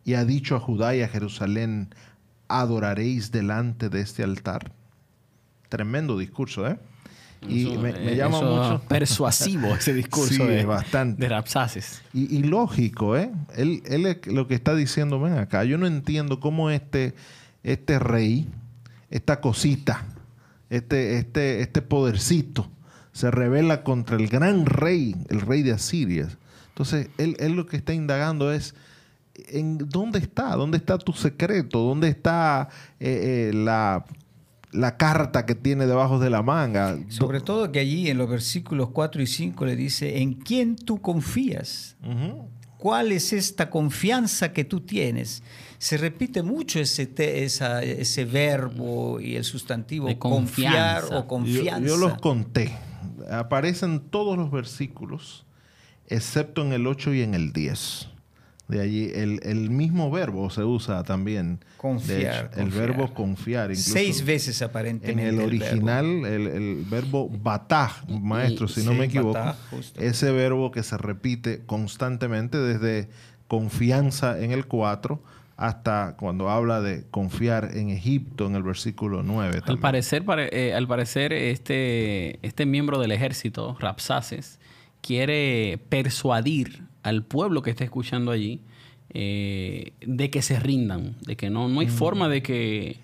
Y 0.05 0.15
ha 0.15 0.25
dicho 0.25 0.57
a 0.57 0.61
Judá 0.61 0.97
y 0.97 1.03
a 1.03 1.09
Jerusalén, 1.09 1.95
adoraréis 2.49 3.31
delante 3.31 3.89
de 3.89 4.01
este 4.01 4.25
altar. 4.25 4.73
Tremendo 5.69 6.19
discurso, 6.19 6.67
¿eh? 6.67 6.79
Y 7.47 7.77
me, 7.79 7.91
eh, 7.91 8.17
llama 8.17 8.41
mucho. 8.41 8.83
Persuasivo 8.89 9.75
ese 9.75 9.95
discurso 9.95 10.47
de, 10.47 10.65
bastante. 10.65 11.23
de 11.23 11.29
Rapsaces. 11.29 12.03
Y, 12.13 12.43
lógico, 12.43 13.17
¿eh? 13.17 13.31
Él, 13.57 13.83
él 13.87 14.21
lo 14.27 14.49
que 14.49 14.55
está 14.55 14.75
diciendo, 14.75 15.21
ven 15.21 15.35
acá, 15.39 15.65
yo 15.65 15.79
no 15.79 15.87
entiendo 15.87 16.41
cómo 16.41 16.71
este, 16.71 17.15
este 17.63 17.99
rey, 17.99 18.49
esta 19.11 19.41
cosita, 19.41 20.05
este, 20.69 21.19
este, 21.19 21.61
este 21.61 21.81
podercito, 21.81 22.69
se 23.13 23.31
revela 23.31 23.85
contra 23.85 24.17
el 24.17 24.29
gran 24.29 24.67
rey, 24.67 25.15
el 25.29 25.41
rey 25.41 25.63
de 25.63 25.73
Asiria. 25.73 26.29
Entonces, 26.69 27.09
él, 27.19 27.37
él 27.39 27.53
lo 27.53 27.67
que 27.67 27.77
está 27.77 27.93
indagando 27.93 28.53
es, 28.53 28.75
¿en 29.49 29.79
dónde 29.79 30.19
está? 30.19 30.55
¿Dónde 30.57 30.77
está 30.77 30.99
tu 30.99 31.13
secreto? 31.13 31.81
¿Dónde 31.81 32.09
está 32.09 32.69
eh, 33.01 33.51
eh, 33.51 33.55
la 33.55 34.05
la 34.79 34.97
carta 34.97 35.45
que 35.45 35.55
tiene 35.55 35.87
debajo 35.87 36.19
de 36.19 36.31
la 36.31 36.43
manga. 36.43 36.97
Sobre 37.09 37.41
todo 37.41 37.73
que 37.73 37.81
allí 37.81 38.09
en 38.09 38.19
los 38.19 38.31
versículos 38.31 38.91
4 38.91 39.21
y 39.21 39.27
5 39.27 39.67
le 39.67 39.77
dice, 39.77 40.23
¿en 40.23 40.35
quién 40.35 40.77
tú 40.77 41.01
confías? 41.01 41.97
¿Cuál 42.79 43.11
es 43.11 43.33
esta 43.33 43.71
confianza 43.71 44.53
que 44.53 44.65
tú 44.65 44.81
tienes? 44.81 45.43
Se 45.79 45.97
repite 45.97 46.43
mucho 46.43 46.79
ese, 46.79 47.11
ese 47.17 48.25
verbo 48.25 49.21
y 49.21 49.35
el 49.35 49.43
sustantivo 49.43 50.17
confiar 50.17 51.05
o 51.13 51.27
confianza. 51.27 51.81
Yo, 51.81 51.97
yo, 51.97 51.97
los 51.97 52.19
conté. 52.19 52.77
Aparecen 53.31 54.01
todos 54.01 54.39
los 54.39 54.51
versículos, 54.53 55.45
excepto 56.07 56.65
en 56.65 56.73
el 56.73 56.87
8 56.87 57.15
y 57.15 57.23
en 57.23 57.35
el 57.35 57.53
10. 57.53 58.11
De 58.69 58.83
allí 58.83 59.11
el, 59.15 59.71
mismo 59.71 60.11
verbo 60.11 60.51
se 60.51 60.63
usa 60.63 61.03
también. 61.03 61.59
Confiar. 61.79 62.51
el 62.55 62.69
verbo 62.69 63.15
confiar. 63.15 63.75
Seis 63.75 64.23
veces 64.25 64.61
aparentemente. 64.61 65.27
En 65.27 65.35
el 65.35 65.41
original, 65.41 66.05
el, 66.27 66.85
verbo 66.89 67.31
bataj, 67.31 68.07
maestro, 68.09 68.69
si 68.69 68.85
no 68.85 68.93
me 68.93 69.07
equivoco, 69.07 69.41
ese 69.97 70.33
verbo 70.33 70.71
que 70.71 70.83
se 70.83 70.99
repite 70.99 71.63
constantemente 71.65 72.59
desde 72.59 73.09
confianza 73.47 74.39
en 74.39 74.53
el 74.53 74.67
4 74.67 75.23
hasta 75.57 76.15
cuando 76.17 76.51
habla 76.51 76.81
de 76.81 77.05
confiar 77.11 77.71
en 77.75 77.89
Egipto 77.89 78.47
en 78.47 78.55
el 78.55 78.63
versículo 78.63 79.23
9. 79.23 79.63
Al 79.65 79.79
parecer, 79.79 80.25
eh, 80.53 80.75
al 80.75 80.87
parecer 80.87 81.33
este, 81.33 82.39
este 82.47 82.65
miembro 82.65 83.01
del 83.01 83.11
ejército, 83.13 83.77
Rapsaces, 83.81 84.61
quiere 85.01 85.81
persuadir 85.89 86.88
al 87.03 87.25
pueblo 87.25 87.63
que 87.63 87.71
está 87.71 87.85
escuchando 87.85 88.31
allí 88.31 88.61
eh, 89.11 89.93
de 90.01 90.31
que 90.31 90.43
se 90.43 90.61
rindan, 90.61 91.17
de 91.23 91.37
que 91.37 91.51
no, 91.51 91.69
no 91.69 91.81
hay 91.81 91.87
mm. 91.87 91.91
forma 91.91 92.29
de 92.29 92.43
que 92.43 92.99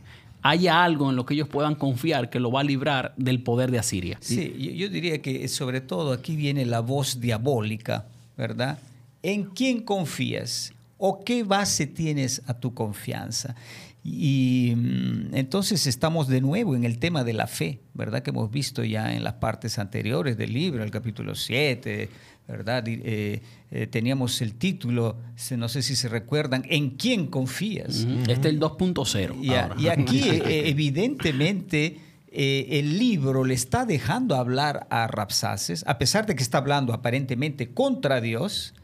haya 0.45 0.85
algo 0.85 1.09
en 1.09 1.17
lo 1.17 1.25
que 1.25 1.33
ellos 1.33 1.49
puedan 1.49 1.75
confiar 1.75 2.29
que 2.29 2.39
lo 2.39 2.53
va 2.53 2.61
a 2.61 2.65
librar 2.65 3.15
del 3.17 3.43
poder 3.43 3.71
de 3.71 3.79
Asiria. 3.79 4.19
Sí, 4.21 4.75
yo, 4.77 4.91
diría 4.91 5.23
que 5.23 5.49
sobre 5.49 5.81
todo 5.81 6.13
aquí 6.13 6.37
viene 6.37 6.67
la 6.67 6.81
voz 6.81 7.19
diabólica, 7.19 8.07
¿verdad? 8.37 8.79
¿En 9.23 9.45
quién 9.45 9.81
confías? 9.81 10.75
¿O 10.99 11.25
qué 11.25 11.45
base 11.45 11.87
tienes 11.87 12.43
a 12.47 12.53
tu 12.53 12.75
confianza? 12.75 13.57
Y 14.05 14.75
mm, 14.77 15.35
entonces 15.35 15.87
estamos 15.87 16.29
de 16.29 16.43
nuevo 16.43 16.77
en 16.77 16.85
el 16.85 16.99
tema 16.99 17.25
de 17.25 17.33
la 17.33 17.47
fe, 17.47 17.81
¿verdad? 17.95 18.23
Que 18.23 18.29
hemos 18.29 18.51
visto 18.51 18.85
ya 18.85 19.15
en 19.15 19.25
las 19.25 19.35
partes 19.35 19.79
anteriores 19.79 20.37
del 20.37 20.53
libro, 20.53 20.85
el 20.85 20.91
capítulo 20.91 21.35
7, 21.35 22.11
¿verdad? 22.47 22.85
Eh, 22.87 23.43
eh, 23.71 23.87
teníamos 23.87 24.43
el 24.43 24.55
título, 24.55 25.17
no 25.57 25.69
sé 25.69 25.83
si 25.83 25.97
se 25.97 26.09
recuerdan, 26.09 26.65
¿en 26.69 26.91
quién 26.91 27.27
confías? 27.29 28.07
Este 28.29 28.33
es 28.33 28.55
el 28.55 28.61
2.0. 28.61 29.77
Y, 29.79 29.89
aquí 29.89 30.21
eh, 30.29 30.69
evidentemente 30.69 31.99
el 32.37 32.99
libro 32.99 33.45
le 33.45 33.55
está 33.55 33.87
dejando 33.87 34.35
hablar 34.35 34.87
a 34.91 35.07
Rapsaces, 35.07 35.85
a 35.87 35.99
pesar 35.99 36.27
de 36.27 36.35
que 36.35 36.43
está 36.43 36.59
hablando 36.59 36.93
aparentemente 36.93 37.73
contra 37.73 38.21
Dios, 38.21 38.75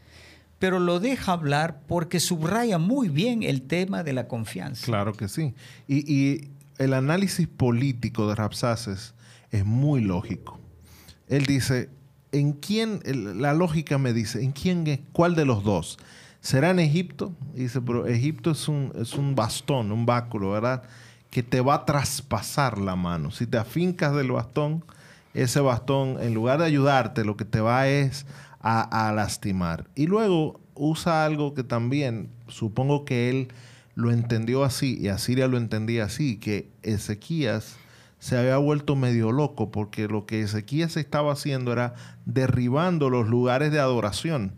pero 0.60 0.78
lo 0.78 1.00
deja 1.00 1.32
hablar 1.32 1.80
porque 1.88 2.20
subraya 2.20 2.78
muy 2.78 3.08
bien 3.08 3.42
el 3.42 3.62
tema 3.62 4.04
de 4.04 4.12
la 4.12 4.28
confianza. 4.28 4.86
Claro 4.86 5.14
que 5.14 5.26
sí. 5.26 5.54
Y, 5.88 6.12
y 6.12 6.50
el 6.78 6.94
análisis 6.94 7.48
político 7.48 8.28
de 8.28 8.36
Rapsaces 8.36 9.14
es 9.50 9.64
muy 9.64 10.00
lógico. 10.00 10.60
Él 11.26 11.46
dice, 11.46 11.88
¿en 12.32 12.52
quién, 12.52 13.00
la 13.40 13.54
lógica 13.54 13.98
me 13.98 14.12
dice, 14.12 14.42
¿en 14.42 14.52
quién, 14.52 15.06
cuál 15.12 15.34
de 15.34 15.44
los 15.44 15.64
dos? 15.64 15.98
¿Será 16.40 16.70
en 16.70 16.78
Egipto? 16.78 17.32
dice, 17.54 17.80
pero 17.80 18.06
Egipto 18.06 18.50
es 18.52 18.68
un, 18.68 18.92
es 18.94 19.14
un 19.14 19.34
bastón, 19.34 19.92
un 19.92 20.06
báculo, 20.06 20.52
¿verdad? 20.52 20.82
Que 21.30 21.42
te 21.42 21.60
va 21.60 21.74
a 21.74 21.84
traspasar 21.84 22.78
la 22.78 22.96
mano. 22.96 23.30
Si 23.30 23.46
te 23.46 23.58
afincas 23.58 24.14
del 24.14 24.32
bastón, 24.32 24.84
ese 25.34 25.60
bastón, 25.60 26.16
en 26.20 26.34
lugar 26.34 26.60
de 26.60 26.66
ayudarte, 26.66 27.24
lo 27.24 27.36
que 27.36 27.44
te 27.44 27.60
va 27.60 27.88
es 27.88 28.26
a, 28.60 29.08
a 29.08 29.12
lastimar. 29.12 29.86
Y 29.94 30.06
luego 30.06 30.60
usa 30.74 31.24
algo 31.24 31.54
que 31.54 31.62
también, 31.62 32.30
supongo 32.48 33.04
que 33.04 33.28
él 33.28 33.48
lo 33.94 34.10
entendió 34.10 34.64
así, 34.64 34.98
y 34.98 35.08
Asiria 35.08 35.46
lo 35.46 35.58
entendía 35.58 36.04
así, 36.04 36.38
que 36.38 36.70
Ezequías 36.82 37.76
se 38.20 38.36
había 38.36 38.58
vuelto 38.58 38.94
medio 38.96 39.32
loco 39.32 39.70
porque 39.70 40.06
lo 40.06 40.26
que 40.26 40.42
Ezequías 40.42 40.96
estaba 40.96 41.32
haciendo 41.32 41.72
era 41.72 41.94
derribando 42.26 43.10
los 43.10 43.28
lugares 43.28 43.72
de 43.72 43.80
adoración. 43.80 44.52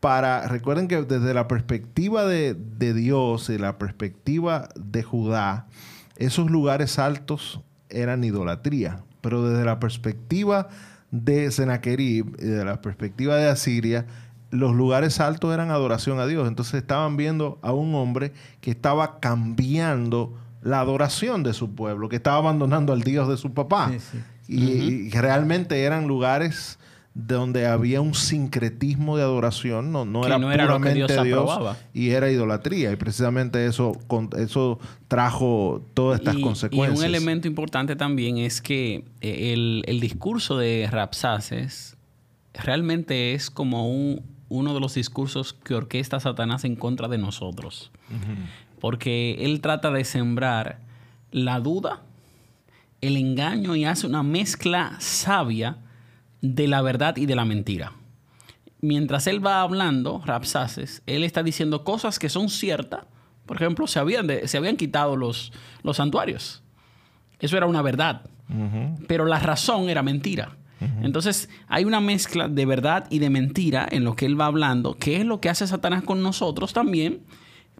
Para, 0.00 0.48
recuerden 0.48 0.88
que 0.88 1.02
desde 1.02 1.32
la 1.32 1.46
perspectiva 1.46 2.26
de, 2.26 2.54
Dios 2.94 3.48
y 3.48 3.58
la 3.58 3.78
perspectiva 3.78 4.68
de 4.74 5.02
Judá, 5.02 5.66
esos 6.16 6.50
lugares 6.50 6.98
altos 6.98 7.60
eran 7.88 8.24
idolatría, 8.24 9.02
pero 9.20 9.48
desde 9.48 9.64
la 9.64 9.78
perspectiva 9.78 10.68
de 11.12 11.50
Sennacherib, 11.50 12.36
de 12.36 12.64
la 12.64 12.80
perspectiva 12.80 13.36
de 13.36 13.48
Asiria, 13.48 14.06
los 14.50 14.74
lugares 14.74 15.20
altos 15.20 15.54
eran 15.54 15.70
adoración 15.70 16.18
a 16.18 16.26
Dios. 16.26 16.48
Entonces 16.48 16.74
estaban 16.74 17.16
viendo 17.16 17.58
a 17.62 17.72
un 17.72 17.94
hombre 17.94 18.32
que 18.60 18.72
estaba 18.72 19.20
cambiando 19.20 20.34
la 20.62 20.80
adoración 20.80 21.42
de 21.42 21.54
su 21.54 21.74
pueblo, 21.74 22.08
que 22.08 22.16
estaba 22.16 22.36
abandonando 22.36 22.92
al 22.92 23.02
Dios 23.02 23.28
de 23.28 23.36
su 23.36 23.52
papá. 23.52 23.92
Y, 24.48 25.10
realmente 25.10 25.82
eran 25.82 26.06
lugares 26.06 26.78
donde 27.12 27.66
había 27.66 28.00
un 28.00 28.14
sincretismo 28.14 29.16
de 29.16 29.24
adoración, 29.24 29.90
no, 29.90 30.04
no 30.04 30.24
era 30.26 30.38
puramente 30.38 31.22
Dios, 31.24 31.76
y 31.92 32.10
era 32.10 32.30
idolatría. 32.30 32.92
Y 32.92 32.96
precisamente 32.96 33.66
eso, 33.66 33.92
eso 34.38 34.78
trajo 35.08 35.84
todas 35.94 36.20
estas 36.20 36.36
consecuencias. 36.36 36.96
Y 36.96 37.00
un 37.00 37.04
elemento 37.04 37.48
importante 37.48 37.96
también 37.96 38.38
es 38.38 38.62
que 38.62 39.04
eh, 39.20 39.52
el, 39.52 39.82
el 39.86 40.00
discurso 40.00 40.56
de 40.56 40.88
Rapsaces 40.90 41.96
realmente 42.54 43.34
es 43.34 43.50
como 43.50 43.90
un, 43.90 44.22
uno 44.50 44.74
de 44.74 44.80
los 44.80 44.94
discursos 44.94 45.54
que 45.54 45.74
orquesta 45.74 46.20
Satanás 46.20 46.64
en 46.64 46.76
contra 46.76 47.08
de 47.08 47.18
nosotros. 47.18 47.90
Porque 48.80 49.36
él 49.40 49.60
trata 49.60 49.90
de 49.90 50.04
sembrar 50.04 50.78
la 51.30 51.60
duda, 51.60 52.00
el 53.00 53.16
engaño 53.16 53.76
y 53.76 53.84
hace 53.84 54.06
una 54.06 54.22
mezcla 54.22 54.96
sabia 54.98 55.78
de 56.40 56.66
la 56.68 56.82
verdad 56.82 57.16
y 57.16 57.26
de 57.26 57.36
la 57.36 57.44
mentira. 57.44 57.92
Mientras 58.80 59.26
él 59.26 59.44
va 59.44 59.60
hablando, 59.60 60.22
Rapsaces, 60.24 61.02
él 61.06 61.22
está 61.22 61.42
diciendo 61.42 61.84
cosas 61.84 62.18
que 62.18 62.30
son 62.30 62.48
ciertas. 62.48 63.04
Por 63.44 63.56
ejemplo, 63.56 63.86
se 63.86 63.98
habían, 63.98 64.28
se 64.46 64.56
habían 64.56 64.76
quitado 64.76 65.16
los, 65.16 65.52
los 65.82 65.98
santuarios. 65.98 66.62
Eso 67.38 67.56
era 67.56 67.66
una 67.66 67.82
verdad. 67.82 68.22
Pero 69.06 69.26
la 69.26 69.38
razón 69.38 69.88
era 69.88 70.02
mentira. 70.02 70.56
Entonces, 71.02 71.50
hay 71.68 71.84
una 71.84 72.00
mezcla 72.00 72.48
de 72.48 72.64
verdad 72.64 73.06
y 73.10 73.18
de 73.18 73.28
mentira 73.28 73.86
en 73.90 74.02
lo 74.02 74.16
que 74.16 74.24
él 74.24 74.40
va 74.40 74.46
hablando, 74.46 74.96
que 74.96 75.16
es 75.16 75.26
lo 75.26 75.40
que 75.40 75.50
hace 75.50 75.66
Satanás 75.66 76.02
con 76.02 76.22
nosotros 76.22 76.72
también 76.72 77.20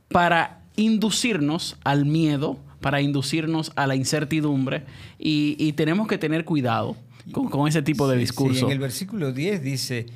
para 0.08 0.59
inducirnos 0.76 1.76
al 1.84 2.06
miedo, 2.06 2.58
para 2.80 3.00
inducirnos 3.00 3.72
a 3.76 3.86
la 3.86 3.94
incertidumbre 3.94 4.84
y, 5.18 5.72
tenemos 5.74 6.08
que 6.08 6.18
tener 6.18 6.44
cuidado 6.44 6.96
con, 7.32 7.68
ese 7.68 7.82
tipo 7.82 8.08
de 8.08 8.16
discurso. 8.16 8.66
en 8.66 8.72
el 8.72 8.78
versículo 8.78 9.32
10 9.32 9.62
dice, 9.62 10.06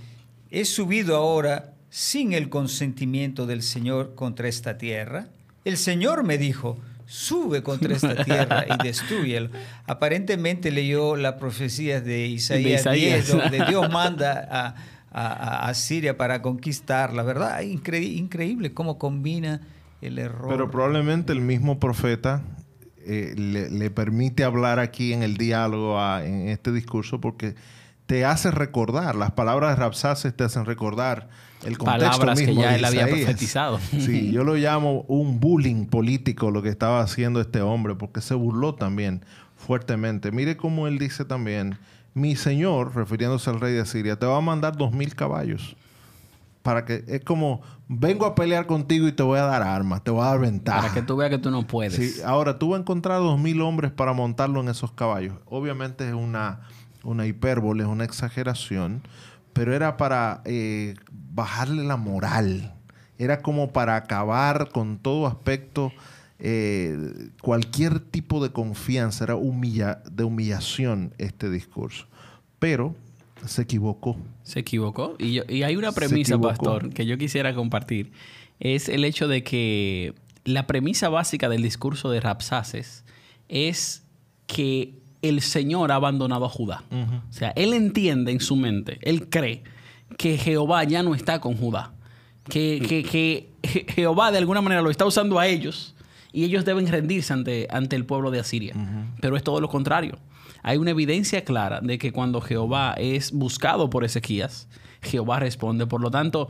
he 0.50 0.64
subido 0.64 1.16
ahora 1.16 1.74
sin 1.90 2.32
el 2.32 2.48
consentimiento 2.48 3.46
del 3.46 3.62
Señor 3.62 4.14
contra 4.14 4.48
esta 4.48 4.78
tierra. 4.78 5.28
El 5.64 5.76
Señor 5.76 6.24
me 6.24 6.38
dijo, 6.38 6.78
sube 7.06 7.62
contra 7.62 7.94
esta 7.94 8.16
tierra 8.24 8.64
y 8.68 8.82
destruyelo. 8.82 9.50
Aparentemente 9.86 10.70
leyó 10.70 11.16
las 11.16 11.34
profecías 11.34 12.04
de 12.04 12.26
Isaías, 12.26 12.84
10, 12.90 13.28
donde 13.28 13.64
Dios 13.68 13.88
manda 13.90 14.74
a, 15.12 15.68
a, 15.68 15.74
Siria 15.74 16.16
para 16.16 16.42
conquistarla, 16.42 17.22
¿verdad? 17.22 17.60
increíble 17.60 18.72
cómo 18.72 18.98
combina 18.98 19.60
el 20.00 20.18
error. 20.18 20.48
Pero 20.48 20.70
probablemente 20.70 21.32
el 21.32 21.40
mismo 21.40 21.78
profeta 21.78 22.42
eh, 23.06 23.34
le, 23.36 23.90
permite 23.90 24.44
hablar 24.44 24.78
aquí 24.78 25.12
en 25.12 25.22
el 25.22 25.36
diálogo, 25.36 25.98
en 26.20 26.48
este 26.48 26.72
discurso, 26.72 27.20
porque 27.20 27.54
te 28.06 28.24
hace 28.24 28.50
recordar, 28.50 29.14
las 29.14 29.32
palabras 29.32 29.70
de 29.70 29.82
Rapsaces 29.82 30.34
te 30.36 30.44
hacen 30.44 30.64
recordar 30.64 31.28
el 31.64 31.78
contexto 31.78 32.18
Palabras 32.18 32.38
mismo 32.38 32.54
que 32.54 32.60
ya 32.60 32.76
él 32.76 32.84
había 32.84 33.06
profetizado. 33.06 33.78
Sí, 33.78 34.30
yo 34.32 34.44
lo 34.44 34.54
llamo 34.54 35.02
un 35.08 35.40
bullying 35.40 35.86
político 35.86 36.50
lo 36.50 36.62
que 36.62 36.68
estaba 36.68 37.00
haciendo 37.00 37.40
este 37.40 37.62
hombre, 37.62 37.94
porque 37.94 38.20
se 38.20 38.34
burló 38.34 38.74
también 38.74 39.24
fuertemente. 39.56 40.30
Mire 40.32 40.56
cómo 40.56 40.86
él 40.86 40.98
dice 40.98 41.24
también, 41.24 41.78
mi 42.12 42.36
señor, 42.36 42.94
refiriéndose 42.94 43.50
al 43.50 43.60
rey 43.60 43.72
de 43.72 43.86
Siria, 43.86 44.18
te 44.18 44.26
va 44.26 44.36
a 44.36 44.42
mandar 44.42 44.76
dos 44.76 44.92
mil 44.92 45.14
caballos. 45.14 45.76
Para 46.64 46.86
que, 46.86 47.04
es 47.08 47.20
como, 47.20 47.60
vengo 47.88 48.24
a 48.24 48.34
pelear 48.34 48.64
contigo 48.66 49.06
y 49.06 49.12
te 49.12 49.22
voy 49.22 49.38
a 49.38 49.42
dar 49.42 49.62
armas, 49.62 50.02
te 50.02 50.10
voy 50.10 50.22
a 50.22 50.28
dar 50.30 50.40
ventaja. 50.40 50.80
Para 50.80 50.94
que 50.94 51.02
tú 51.02 51.14
veas 51.14 51.30
que 51.30 51.36
tú 51.36 51.50
no 51.50 51.66
puedes. 51.66 51.94
Sí, 51.94 52.22
ahora 52.24 52.58
tú 52.58 52.70
vas 52.70 52.78
a 52.78 52.80
encontrar 52.80 53.18
dos 53.18 53.38
mil 53.38 53.60
hombres 53.60 53.92
para 53.92 54.14
montarlo 54.14 54.62
en 54.62 54.70
esos 54.70 54.90
caballos. 54.90 55.34
Obviamente 55.44 56.08
es 56.08 56.14
una, 56.14 56.60
una 57.02 57.26
hipérbole, 57.26 57.82
es 57.82 57.88
una 57.90 58.04
exageración, 58.04 59.02
pero 59.52 59.74
era 59.74 59.98
para 59.98 60.40
eh, 60.46 60.94
bajarle 61.12 61.84
la 61.84 61.98
moral. 61.98 62.74
Era 63.18 63.42
como 63.42 63.70
para 63.70 63.96
acabar 63.96 64.70
con 64.70 64.96
todo 64.96 65.26
aspecto, 65.26 65.92
eh, 66.38 67.28
cualquier 67.42 68.00
tipo 68.00 68.42
de 68.42 68.52
confianza, 68.52 69.24
era 69.24 69.36
humilla, 69.36 70.02
de 70.10 70.24
humillación 70.24 71.12
este 71.18 71.50
discurso. 71.50 72.06
Pero 72.58 72.96
se 73.46 73.62
equivocó. 73.62 74.16
Se 74.42 74.60
equivocó. 74.60 75.16
Y, 75.18 75.40
y 75.52 75.62
hay 75.62 75.76
una 75.76 75.92
premisa, 75.92 76.38
pastor, 76.38 76.90
que 76.90 77.06
yo 77.06 77.18
quisiera 77.18 77.54
compartir. 77.54 78.12
Es 78.60 78.88
el 78.88 79.04
hecho 79.04 79.28
de 79.28 79.42
que 79.42 80.14
la 80.44 80.66
premisa 80.66 81.08
básica 81.08 81.48
del 81.48 81.62
discurso 81.62 82.10
de 82.10 82.20
Rapsaces 82.20 83.04
es 83.48 84.04
que 84.46 84.94
el 85.22 85.40
Señor 85.40 85.90
ha 85.90 85.96
abandonado 85.96 86.44
a 86.44 86.48
Judá. 86.48 86.84
O 86.90 87.32
sea, 87.32 87.50
él 87.56 87.72
entiende 87.72 88.30
en 88.32 88.40
su 88.40 88.56
mente, 88.56 88.98
él 89.02 89.28
cree 89.28 89.62
que 90.18 90.36
Jehová 90.36 90.84
ya 90.84 91.02
no 91.02 91.14
está 91.14 91.40
con 91.40 91.56
Judá. 91.56 91.92
Que, 92.48 92.78
que, 93.10 93.48
Jehová 93.94 94.30
de 94.30 94.38
alguna 94.38 94.60
manera 94.60 94.82
lo 94.82 94.90
está 94.90 95.06
usando 95.06 95.38
a 95.38 95.46
ellos 95.46 95.94
y 96.30 96.44
ellos 96.44 96.66
deben 96.66 96.86
rendirse 96.86 97.32
ante, 97.32 97.66
ante 97.70 97.96
el 97.96 98.04
pueblo 98.04 98.30
de 98.30 98.40
Asiria. 98.40 98.74
Pero 99.20 99.36
es 99.36 99.42
todo 99.42 99.60
lo 99.60 99.68
contrario. 99.68 100.18
Hay 100.64 100.78
una 100.78 100.92
evidencia 100.92 101.44
clara 101.44 101.80
de 101.82 101.98
que 101.98 102.10
cuando 102.10 102.40
Jehová 102.40 102.94
es 102.96 103.32
buscado 103.32 103.90
por 103.90 104.02
Ezequías, 104.02 104.66
Jehová 105.02 105.38
responde. 105.38 105.86
Por 105.86 106.00
lo 106.00 106.10
tanto, 106.10 106.48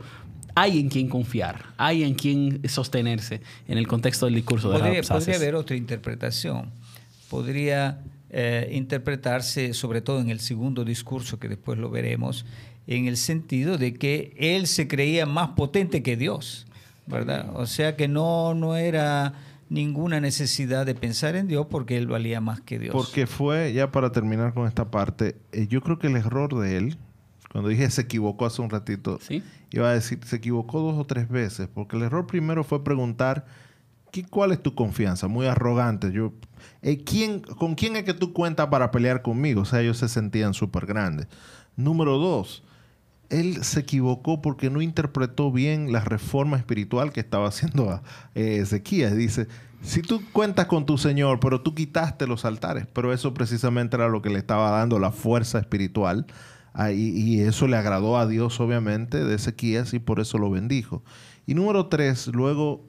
hay 0.55 0.79
en 0.79 0.87
quien 0.87 1.09
confiar, 1.09 1.65
hay 1.75 2.03
en 2.03 2.15
quien 2.15 2.61
sostenerse 2.67 3.41
en 3.67 3.77
el 3.77 3.87
contexto 3.87 4.25
del 4.25 4.35
discurso 4.35 4.69
de 4.69 4.79
podría, 4.79 5.01
Podría 5.01 5.35
haber 5.35 5.55
otra 5.55 5.75
interpretación. 5.75 6.69
Podría 7.29 7.99
eh, 8.29 8.69
interpretarse, 8.71 9.73
sobre 9.73 9.99
todo 9.99 10.21
en 10.21 10.29
el 10.29 10.39
segundo 10.39 10.85
discurso, 10.85 11.37
que 11.37 11.49
después 11.49 11.77
lo 11.77 11.89
veremos, 11.89 12.45
en 12.87 13.07
el 13.07 13.17
sentido 13.17 13.77
de 13.77 13.95
que 13.95 14.33
él 14.37 14.67
se 14.67 14.87
creía 14.87 15.25
más 15.25 15.49
potente 15.49 16.01
que 16.03 16.15
Dios, 16.15 16.67
¿verdad? 17.05 17.49
O 17.55 17.65
sea 17.65 17.97
que 17.97 18.07
no, 18.07 18.53
no 18.53 18.77
era 18.77 19.33
ninguna 19.69 20.19
necesidad 20.19 20.85
de 20.85 20.95
pensar 20.95 21.35
en 21.35 21.47
Dios 21.47 21.67
porque 21.69 21.97
él 21.97 22.07
valía 22.07 22.41
más 22.41 22.61
que 22.61 22.79
Dios. 22.79 22.93
Porque 22.93 23.27
fue, 23.27 23.73
ya 23.73 23.91
para 23.91 24.11
terminar 24.11 24.53
con 24.53 24.67
esta 24.67 24.91
parte, 24.91 25.35
eh, 25.51 25.67
yo 25.67 25.81
creo 25.81 25.99
que 25.99 26.07
el 26.07 26.15
error 26.15 26.57
de 26.59 26.77
él, 26.77 26.97
cuando 27.51 27.69
dije 27.69 27.89
se 27.89 28.01
equivocó 28.01 28.45
hace 28.45 28.61
un 28.61 28.69
ratito, 28.69 29.19
iba 29.71 29.89
a 29.89 29.93
decir, 29.93 30.19
se 30.23 30.35
equivocó 30.37 30.81
dos 30.81 30.97
o 30.97 31.05
tres 31.05 31.29
veces, 31.29 31.67
porque 31.73 31.95
el 31.95 32.03
error 32.03 32.27
primero 32.27 32.63
fue 32.63 32.83
preguntar, 32.83 33.45
¿qué, 34.11 34.23
¿cuál 34.25 34.51
es 34.51 34.61
tu 34.61 34.75
confianza? 34.75 35.27
Muy 35.27 35.47
arrogante. 35.47 36.11
Yo, 36.11 36.33
eh, 36.81 37.03
¿quién, 37.03 37.39
¿Con 37.41 37.75
quién 37.75 37.95
es 37.95 38.03
que 38.03 38.13
tú 38.13 38.33
cuentas 38.33 38.67
para 38.67 38.91
pelear 38.91 39.21
conmigo? 39.21 39.61
O 39.61 39.65
sea, 39.65 39.81
ellos 39.81 39.97
se 39.97 40.09
sentían 40.09 40.53
súper 40.53 40.85
grandes. 40.85 41.27
Número 41.75 42.17
dos, 42.17 42.63
él 43.29 43.63
se 43.63 43.81
equivocó 43.81 44.41
porque 44.41 44.69
no 44.69 44.81
interpretó 44.81 45.51
bien 45.51 45.91
la 45.91 46.01
reforma 46.01 46.57
espiritual 46.57 47.11
que 47.11 47.19
estaba 47.19 47.47
haciendo 47.47 47.89
a 47.89 48.03
eh, 48.33 48.59
Ezequías. 48.61 49.15
Dice, 49.15 49.47
si 49.81 50.01
tú 50.01 50.21
cuentas 50.31 50.65
con 50.65 50.85
tu 50.85 50.97
Señor, 50.97 51.39
pero 51.39 51.61
tú 51.61 51.75
quitaste 51.75 52.27
los 52.27 52.45
altares, 52.45 52.87
pero 52.91 53.13
eso 53.13 53.33
precisamente 53.33 53.95
era 53.95 54.07
lo 54.07 54.21
que 54.21 54.29
le 54.29 54.39
estaba 54.39 54.71
dando 54.71 54.99
la 54.99 55.11
fuerza 55.11 55.59
espiritual. 55.59 56.25
y, 56.93 57.39
eso 57.41 57.67
le 57.67 57.77
agradó 57.77 58.17
a 58.17 58.27
Dios, 58.27 58.59
obviamente, 58.59 59.23
de 59.23 59.35
Ezequías 59.35 59.93
y 59.93 59.99
por 59.99 60.19
eso 60.19 60.37
lo 60.37 60.49
bendijo. 60.49 61.03
Y 61.45 61.53
número 61.53 61.87
tres, 61.87 62.27
luego 62.27 62.83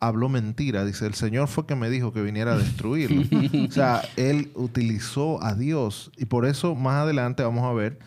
habló 0.00 0.28
mentira. 0.28 0.84
Dice, 0.84 1.06
el 1.06 1.14
Señor 1.14 1.48
fue 1.48 1.66
que 1.66 1.76
me 1.76 1.90
dijo 1.90 2.12
que 2.12 2.22
viniera 2.22 2.54
a 2.54 2.58
destruirlo. 2.58 3.22
o 3.68 3.70
sea, 3.70 4.02
él 4.16 4.50
utilizó 4.54 5.42
a 5.42 5.54
Dios. 5.54 6.10
Y 6.16 6.24
por 6.24 6.46
eso 6.46 6.74
más 6.74 7.02
adelante 7.02 7.42
vamos 7.42 7.64
a 7.64 7.72
ver 7.72 7.98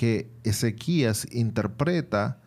que 0.00 0.30
Ezequías 0.44 1.28
interpreta 1.30 2.38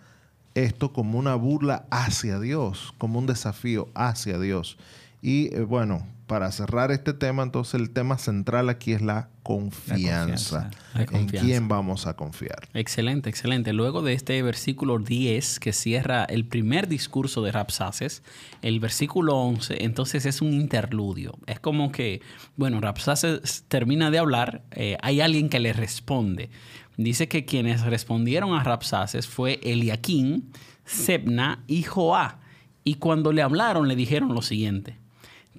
esto 0.56 0.92
como 0.92 1.20
una 1.20 1.36
burla 1.36 1.86
hacia 1.92 2.40
Dios, 2.40 2.96
como 2.98 3.20
un 3.20 3.28
desafío 3.28 3.90
hacia 3.94 4.40
Dios. 4.40 4.80
Y 5.22 5.54
eh, 5.54 5.62
bueno, 5.62 6.08
para 6.26 6.52
cerrar 6.52 6.92
este 6.92 7.14
tema, 7.14 7.44
entonces 7.44 7.80
el 7.80 7.92
tema 7.92 8.18
central 8.18 8.70
aquí 8.70 8.94
es 8.94 9.04
la 9.04 9.30
confianza. 9.44 10.72
¿En 10.96 11.28
quién 11.28 11.68
vamos 11.68 12.08
a 12.08 12.16
confiar? 12.16 12.68
Excelente, 12.74 13.30
excelente. 13.30 13.72
Luego 13.72 14.02
de 14.02 14.14
este 14.14 14.42
versículo 14.42 14.98
10 14.98 15.60
que 15.60 15.74
cierra 15.74 16.24
el 16.24 16.46
primer 16.46 16.88
discurso 16.88 17.44
de 17.44 17.52
Rapsaces, 17.52 18.24
el 18.64 18.80
versículo 18.80 19.38
11 19.38 19.84
entonces 19.84 20.26
es 20.26 20.42
un 20.42 20.54
interludio. 20.54 21.38
Es 21.46 21.60
como 21.60 21.92
que, 21.92 22.22
bueno, 22.56 22.82
Rapsaces 22.82 23.66
termina 23.68 24.10
de 24.10 24.18
hablar, 24.18 24.64
eh, 24.72 24.98
hay 25.04 25.22
alguien 25.22 25.50
que 25.50 25.60
le 25.60 25.72
responde. 25.72 26.50
Dice 26.98 27.28
que 27.28 27.46
quienes 27.46 27.82
respondieron 27.82 28.54
a 28.54 28.64
Rapsaces 28.64 29.28
fue 29.28 29.60
Eliaquín, 29.64 30.52
Sebna 30.86 31.64
y 31.68 31.84
Joá. 31.84 32.40
Y 32.84 32.96
cuando 32.96 33.32
le 33.32 33.42
hablaron 33.42 33.88
le 33.88 33.96
dijeron 33.96 34.34
lo 34.34 34.42
siguiente 34.42 35.04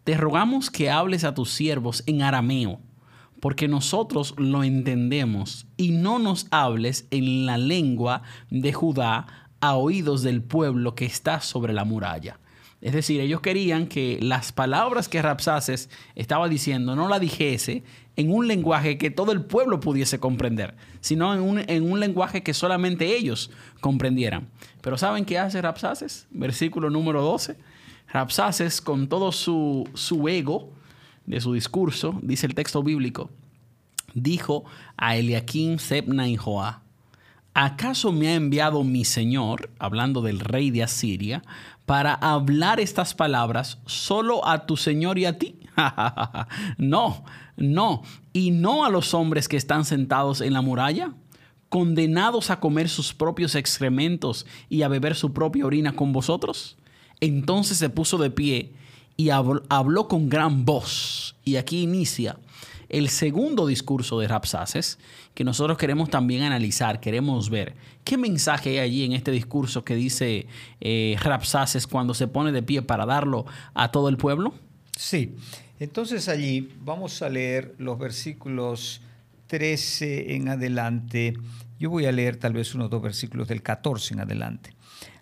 te 0.05 0.19
rogamos 0.19 0.71
que 0.71 0.91
hables 0.91 1.25
a 1.25 1.35
tus 1.35 1.51
siervos 1.51 2.05
en 2.07 2.23
arameo, 2.23 2.81
porque 3.41 3.69
nosotros 3.69 4.35
lo 4.37 4.63
entendemos, 4.63 5.67
y 5.79 5.93
no 5.93 6.19
nos 6.19 6.47
hables 6.51 7.09
en 7.11 7.47
la 7.47 7.57
lengua 7.57 8.23
de 8.51 8.73
Judá 8.73 9.27
a 9.61 9.77
oídos 9.77 10.23
del 10.23 10.43
pueblo 10.43 10.95
que 10.95 11.07
está 11.07 11.41
sobre 11.41 11.73
la 11.73 11.85
muralla. 11.85 12.39
Es 12.85 12.93
decir, 12.93 13.19
ellos 13.23 13.41
querían 13.41 13.87
que 13.87 14.19
las 14.21 14.53
palabras 14.53 15.09
que 15.09 15.23
Rapsaces 15.23 15.89
estaba 16.17 16.51
diciendo 16.51 16.95
no 16.95 17.09
la 17.09 17.19
dijese 17.19 17.83
en 18.15 18.31
un 18.31 18.47
lenguaje 18.47 18.99
que 18.99 19.11
todo 19.11 19.33
el 19.33 19.41
pueblo 19.41 19.81
pudiese 19.81 20.21
comprender, 20.21 20.75
sino 21.01 21.33
en 21.33 21.41
un, 21.41 21.59
en 21.67 21.91
un 21.91 21.99
lenguaje 21.99 22.43
que 22.43 22.53
solamente 22.53 23.17
ellos 23.17 23.51
comprendieran. 23.81 24.49
Pero 24.83 24.99
¿saben 24.99 25.25
qué 25.25 25.39
hace 25.39 25.63
Rapsaces? 25.63 26.27
Versículo 26.31 26.91
número 26.91 27.23
12. 27.23 27.57
Rapsaces, 28.13 28.83
con 28.83 29.09
todo 29.09 29.33
su, 29.33 29.89
su 29.95 30.29
ego 30.29 30.71
de 31.25 31.41
su 31.41 31.55
discurso, 31.55 32.19
dice 32.21 32.47
el 32.47 32.55
texto 32.55 32.83
bíblico, 32.83 33.31
dijo 34.13 34.67
a 34.99 35.17
Eliakim, 35.17 35.79
Sebna 35.79 36.29
y 36.29 36.37
Joá, 36.37 36.83
¿acaso 37.55 38.13
me 38.13 38.29
ha 38.29 38.35
enviado 38.35 38.85
mi 38.85 39.07
Señor, 39.07 39.71
hablando 39.79 40.21
del 40.21 40.41
rey 40.41 40.71
de 40.71 40.83
Asiria, 40.83 41.43
para 41.87 42.15
hablar 42.15 42.81
estas 42.81 43.15
palabras 43.15 43.79
solo 43.87 44.47
a 44.47 44.67
tu 44.67 44.77
Señor 44.77 45.19
y 45.19 45.27
a 45.27 45.39
ti? 45.39 45.61
no, 46.79 47.25
no, 47.57 48.03
y 48.33 48.51
no 48.51 48.85
a 48.85 48.91
los 48.91 49.15
hombres 49.15 49.49
que 49.49 49.57
están 49.57 49.85
sentados 49.85 50.41
en 50.41 50.53
la 50.53 50.63
muralla, 50.63 51.13
condenados 51.69 52.51
a 52.51 52.61
comer 52.61 52.89
sus 52.89 53.13
propios 53.13 53.55
excrementos 53.55 54.47
y 54.69 54.83
a 54.83 54.89
beber 54.89 55.15
su 55.15 55.33
propia 55.33 55.67
orina 55.67 55.97
con 55.97 56.13
vosotros. 56.13 56.77
Entonces 57.21 57.79
se 57.79 57.91
puso 57.91 58.19
de 58.19 58.31
pie 58.31 58.75
y 59.17 59.31
habló 59.31 60.09
con 60.09 60.29
gran 60.29 60.65
voz. 60.65 61.37
Y 61.45 61.57
aquí 61.57 61.83
inicia 61.83 62.37
el 62.89 63.09
segundo 63.09 63.67
discurso 63.67 64.19
de 64.19 64.29
Rapsaces, 64.29 64.99
que 65.35 65.45
nosotros 65.45 65.79
queremos 65.79 66.11
también 66.11 66.43
analizar, 66.43 67.01
queremos 67.01 67.51
ver. 67.51 67.75
¿Qué 68.05 68.17
mensaje 68.17 68.71
hay 68.71 68.79
allí 68.79 69.05
en 69.05 69.13
este 69.13 69.31
discurso 69.31 69.85
que 69.85 69.95
dice 69.95 70.47
eh, 70.81 71.17
Rapsaces 71.21 71.87
cuando 71.87 72.15
se 72.15 72.29
pone 72.29 72.53
de 72.53 72.63
pie 72.63 72.83
para 72.83 73.07
darlo 73.07 73.47
a 73.75 73.91
todo 73.91 74.09
el 74.09 74.17
pueblo? 74.17 74.55
Sí, 74.97 75.35
entonces 75.81 76.29
allí 76.29 76.73
vamos 76.85 77.21
a 77.23 77.29
leer 77.29 77.75
los 77.79 77.99
versículos 77.99 79.01
13 79.49 80.37
en 80.37 80.49
adelante. 80.49 81.35
Yo 81.79 81.91
voy 81.91 82.07
a 82.07 82.13
leer 82.13 82.37
tal 82.37 82.53
vez 82.53 82.75
unos 82.75 82.91
dos 82.91 83.03
versículos 83.03 83.49
del 83.49 83.63
14 83.63 84.15
en 84.15 84.21
adelante. 84.21 84.71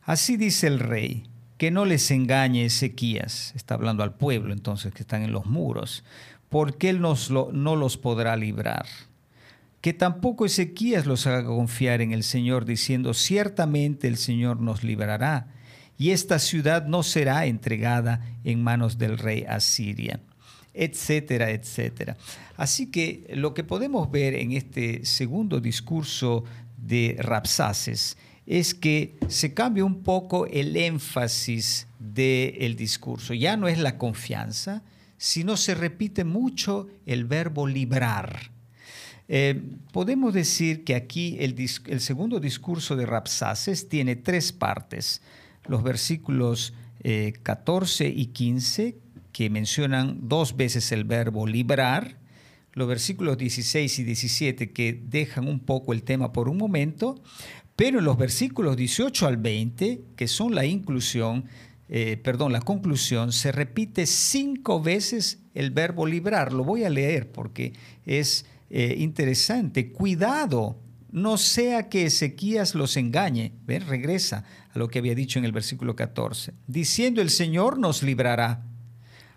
Así 0.05 0.37
dice 0.37 0.67
el 0.67 0.79
rey, 0.79 1.25
que 1.59 1.71
no 1.71 1.85
les 1.85 2.11
engañe 2.11 2.65
Ezequías, 2.65 3.53
está 3.55 3.75
hablando 3.75 4.03
al 4.03 4.15
pueblo 4.15 4.53
entonces 4.53 4.93
que 4.93 5.03
están 5.03 5.23
en 5.23 5.31
los 5.31 5.47
muros, 5.47 6.03
porque 6.53 6.91
él 6.91 7.01
nos 7.01 7.31
no 7.31 7.77
los 7.77 7.97
podrá 7.97 8.37
librar. 8.37 8.85
Que 9.81 9.95
tampoco 9.95 10.45
Ezequías 10.45 11.07
los 11.07 11.27
haga 11.27 11.45
confiar 11.45 12.03
en 12.03 12.13
el 12.13 12.23
Señor, 12.23 12.67
diciendo, 12.67 13.15
ciertamente 13.15 14.07
el 14.07 14.19
Señor 14.19 14.61
nos 14.61 14.85
librará, 14.85 15.49
y 15.97 16.11
esta 16.11 16.39
ciudad 16.39 16.85
no 16.85 17.03
será 17.03 17.47
entregada 17.47 18.21
en 18.45 18.63
manos 18.63 18.99
del 18.99 19.17
rey 19.17 19.45
Asiria 19.49 20.21
etcétera, 20.75 21.51
etcétera. 21.51 22.17
Así 22.57 22.91
que 22.91 23.27
lo 23.35 23.53
que 23.53 23.63
podemos 23.63 24.11
ver 24.11 24.35
en 24.35 24.53
este 24.53 25.05
segundo 25.05 25.61
discurso 25.61 26.45
de 26.79 27.17
Rapsaces 27.19 28.17
es 28.47 28.75
que 28.75 29.17
se 29.29 29.53
cambia 29.53 29.85
un 29.85 30.03
poco 30.03 30.47
el 30.47 30.77
énfasis 30.77 31.87
del 31.99 32.75
discurso. 32.75 33.35
Ya 33.35 33.59
no 33.59 33.69
es 33.69 33.79
la 33.79 33.99
confianza, 33.99 34.83
sino 35.23 35.57
se 35.57 35.77
repite 35.77 36.25
mucho 36.25 36.89
el 37.07 37.27
verbo 37.27 37.69
librar. 37.69 38.51
Eh, 39.29 39.63
podemos 39.93 40.35
decir 40.35 40.83
que 40.83 40.97
aquí 40.97 41.37
el, 41.39 42.01
segundo 42.01 42.41
discurso 42.41 42.97
de 42.97 43.07
Rapsaces 43.07 43.89
tiene 43.89 44.17
tres 44.17 44.51
partes. 44.51 45.23
Los 45.65 45.85
versículos 45.85 46.75
14 47.45 48.05
eh, 48.05 48.13
y 48.17 48.27
15, 48.27 48.97
que 49.33 49.49
mencionan 49.49 50.19
dos 50.29 50.57
veces 50.57 50.91
el 50.91 51.05
verbo 51.05 51.47
librar, 51.47 52.19
los 52.73 52.89
versículos 52.89 53.39
16 53.39 54.01
y 54.01 54.03
17 54.03 54.73
que 54.73 55.01
dejan 55.05 55.47
un 55.47 55.61
poco 55.61 55.93
el 55.93 56.03
tema 56.03 56.33
por 56.33 56.49
un 56.49 56.57
momento, 56.57 57.23
pero 57.77 58.01
en 58.01 58.07
los 58.07 58.19
versículos 58.19 58.77
18 58.77 59.29
al 59.29 59.37
20, 59.37 60.01
que 60.17 60.27
son 60.27 60.57
la 60.57 60.65
inclusión, 60.65 61.45
eh, 61.95 62.17
perdón, 62.17 62.53
la 62.53 62.63
conclusión, 62.63 63.33
se 63.33 63.53
repite 63.53 64.07
cinco 64.07 64.81
veces 64.81 65.41
el 65.53 65.73
verbo 65.73 66.07
librar. 66.07 66.55
Lo 66.55 66.65
voy 66.65 66.85
a 66.85 66.89
leer 66.91 67.31
porque 67.31 67.75
es 68.07 68.47
eh, 68.71 68.95
interesante. 68.97 69.93
Cuidado, 69.93 70.79
no 71.11 71.37
sea 71.37 71.91
que 71.91 72.07
Ezequías 72.07 72.75
los 72.75 72.97
engañe. 72.97 73.53
Regresa 73.67 74.47
a 74.73 74.79
lo 74.79 74.89
que 74.89 75.01
había 75.01 75.15
dicho 75.15 75.39
en 75.39 75.45
el 75.45 75.53
versículo 75.53 75.95
14. 75.95 76.55
Diciendo 76.67 77.21
el 77.21 77.29
Señor 77.29 77.79
nos 77.79 78.03
librará. 78.03 78.65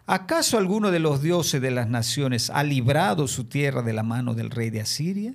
¿Acaso 0.05 0.57
alguno 0.57 0.91
de 0.91 0.99
los 0.99 1.21
dioses 1.21 1.59
de 1.59 1.71
las 1.71 1.89
naciones 1.89 2.49
ha 2.49 2.63
librado 2.63 3.27
su 3.27 3.49
tierra 3.49 3.81
de 3.81 3.91
la 3.91 4.03
mano 4.03 4.33
del 4.33 4.49
rey 4.49 4.69
de 4.69 4.79
Asiria? 4.79 5.33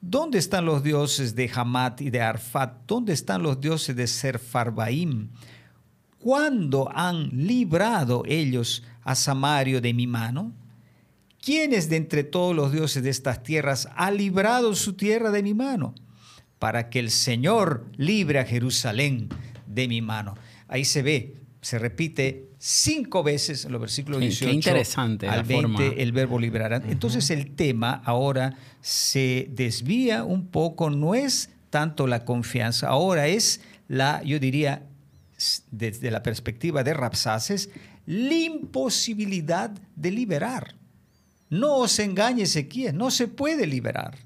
¿Dónde 0.00 0.38
están 0.38 0.66
los 0.66 0.84
dioses 0.84 1.34
de 1.34 1.50
Hamat 1.52 2.00
y 2.00 2.10
de 2.10 2.20
Arfat? 2.20 2.86
¿Dónde 2.86 3.12
están 3.12 3.42
los 3.42 3.60
dioses 3.60 3.96
de 3.96 4.06
Serfarbaim? 4.06 5.30
¿Cuándo 6.24 6.90
han 6.90 7.28
librado 7.34 8.22
ellos 8.24 8.82
a 9.02 9.14
Samario 9.14 9.82
de 9.82 9.92
mi 9.92 10.06
mano? 10.06 10.54
¿Quiénes 11.38 11.90
de 11.90 11.96
entre 11.96 12.24
todos 12.24 12.56
los 12.56 12.72
dioses 12.72 13.02
de 13.02 13.10
estas 13.10 13.42
tierras 13.42 13.90
ha 13.94 14.10
librado 14.10 14.74
su 14.74 14.94
tierra 14.94 15.30
de 15.30 15.42
mi 15.42 15.52
mano? 15.52 15.94
Para 16.58 16.88
que 16.88 16.98
el 16.98 17.10
Señor 17.10 17.84
libre 17.98 18.38
a 18.38 18.46
Jerusalén 18.46 19.28
de 19.66 19.86
mi 19.86 20.00
mano. 20.00 20.34
Ahí 20.66 20.86
se 20.86 21.02
ve, 21.02 21.34
se 21.60 21.78
repite 21.78 22.48
cinco 22.56 23.22
veces 23.22 23.66
en 23.66 23.72
los 23.72 23.80
versículos 23.82 24.18
18 24.22 24.50
interesante 24.50 25.28
al 25.28 25.44
20 25.44 26.02
el 26.02 26.12
verbo 26.12 26.38
liberar. 26.38 26.84
Entonces 26.88 27.28
el 27.28 27.54
tema 27.54 28.00
ahora 28.02 28.56
se 28.80 29.50
desvía 29.50 30.24
un 30.24 30.46
poco, 30.46 30.88
no 30.88 31.14
es 31.14 31.50
tanto 31.68 32.06
la 32.06 32.24
confianza, 32.24 32.88
ahora 32.88 33.26
es 33.26 33.60
la, 33.88 34.22
yo 34.22 34.38
diría, 34.38 34.86
desde 35.70 36.10
la 36.10 36.22
perspectiva 36.22 36.82
de 36.82 36.94
Rapsaces, 36.94 37.70
la 38.06 38.34
imposibilidad 38.34 39.70
de 39.96 40.10
liberar. 40.10 40.74
No 41.50 41.76
os 41.76 41.98
engañe 41.98 42.42
Ezequiel, 42.42 42.96
no 42.96 43.10
se 43.10 43.28
puede 43.28 43.66
liberar. 43.66 44.16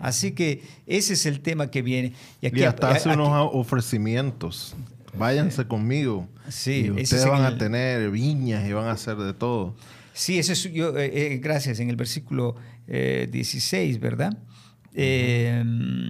Así 0.00 0.32
que 0.32 0.62
ese 0.86 1.12
es 1.12 1.24
el 1.26 1.40
tema 1.40 1.70
que 1.70 1.82
viene. 1.82 2.12
Y, 2.40 2.46
aquí, 2.46 2.64
hasta 2.64 2.90
hace 2.90 3.08
unos 3.10 3.50
ofrecimientos 3.52 4.74
váyanse 5.16 5.66
conmigo. 5.66 6.28
Sí, 6.48 6.86
y 6.86 6.90
ustedes 6.90 7.26
van 7.26 7.44
a 7.44 7.56
tener 7.56 8.10
viñas 8.10 8.68
y 8.68 8.72
van 8.72 8.86
a 8.86 8.92
hacer 8.92 9.16
de 9.16 9.32
todo. 9.32 9.74
Sí, 10.12 10.38
eso 10.38 10.52
es, 10.52 10.62
yo, 10.72 10.96
eh, 10.98 11.32
eh, 11.34 11.38
gracias, 11.38 11.80
en 11.80 11.90
el 11.90 11.96
versículo 11.96 12.56
16, 12.86 13.96
eh, 13.96 13.98
¿verdad? 13.98 14.38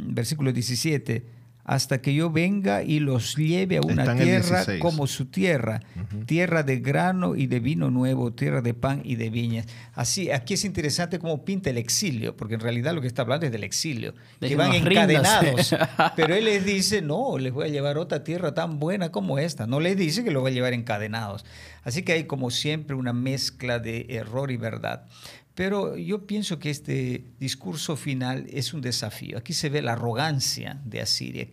versículo 0.09 0.53
17 0.53 1.25
hasta 1.65 2.03
que 2.03 2.15
yo 2.15 2.31
venga 2.31 2.83
y 2.83 3.01
los 3.01 3.37
lleve 3.37 3.79
a 3.79 3.81
una 3.81 4.15
tierra 4.17 4.65
como 4.81 5.07
su 5.07 5.27
tierra, 5.27 5.81
tierra 6.27 6.63
de 6.63 6.77
grano 6.77 7.37
y 7.37 7.47
de 7.47 7.59
vino 7.59 7.91
nuevo, 7.91 8.33
tierra 8.33 8.61
de 8.61 8.75
pan 8.75 9.01
y 9.03 9.17
de 9.17 9.31
viñas. 9.31 9.67
Así, 9.95 10.31
aquí 10.31 10.55
es 10.55 10.65
interesante 10.65 11.19
cómo 11.19 11.45
pinta 11.45 11.71
el 11.71 11.79
exilio, 11.79 12.37
porque 12.37 12.55
en 12.55 12.61
realidad 12.61 12.95
lo 12.95 13.01
que 13.01 13.07
está 13.07 13.23
hablando 13.23 13.47
es 13.47 13.53
del 13.53 13.65
exilio, 13.65 14.15
que 14.41 14.57
van 14.57 14.75
encadenados. 14.75 15.75
Pero 16.17 16.35
él 16.35 16.45
les 16.45 16.65
dice, 16.67 17.01
no, 17.01 17.39
les 17.39 17.53
voy 17.53 17.67
a 17.67 17.71
llevar 17.71 17.97
otra 17.97 18.25
tierra 18.25 18.53
tan 18.53 18.79
buena 18.79 19.11
como 19.11 19.39
esta. 19.39 19.67
No 19.67 19.81
les 19.81 19.97
dice 19.97 20.23
que 20.23 20.31
los 20.31 20.45
va 20.45 20.49
a 20.49 20.53
llevar 20.53 20.75
encadenados. 20.75 21.47
Así 21.83 22.03
que 22.03 22.13
hay 22.13 22.25
como 22.25 22.51
siempre 22.51 22.95
una 22.95 23.15
mezcla 23.15 23.79
de 23.79 24.07
error 24.11 24.51
y 24.51 24.59
verdad. 24.59 25.07
Pero 25.55 25.97
yo 25.97 26.27
pienso 26.27 26.59
que 26.59 26.71
este 26.71 27.25
discurso 27.39 27.97
final 27.97 28.47
es 28.51 28.75
un 28.75 28.81
desafío. 28.81 29.39
Aquí 29.39 29.53
se 29.53 29.69
ve 29.69 29.83
la 29.83 29.93
arrogancia 29.93 30.81
de 30.85 31.01
Asiria. 31.01 31.47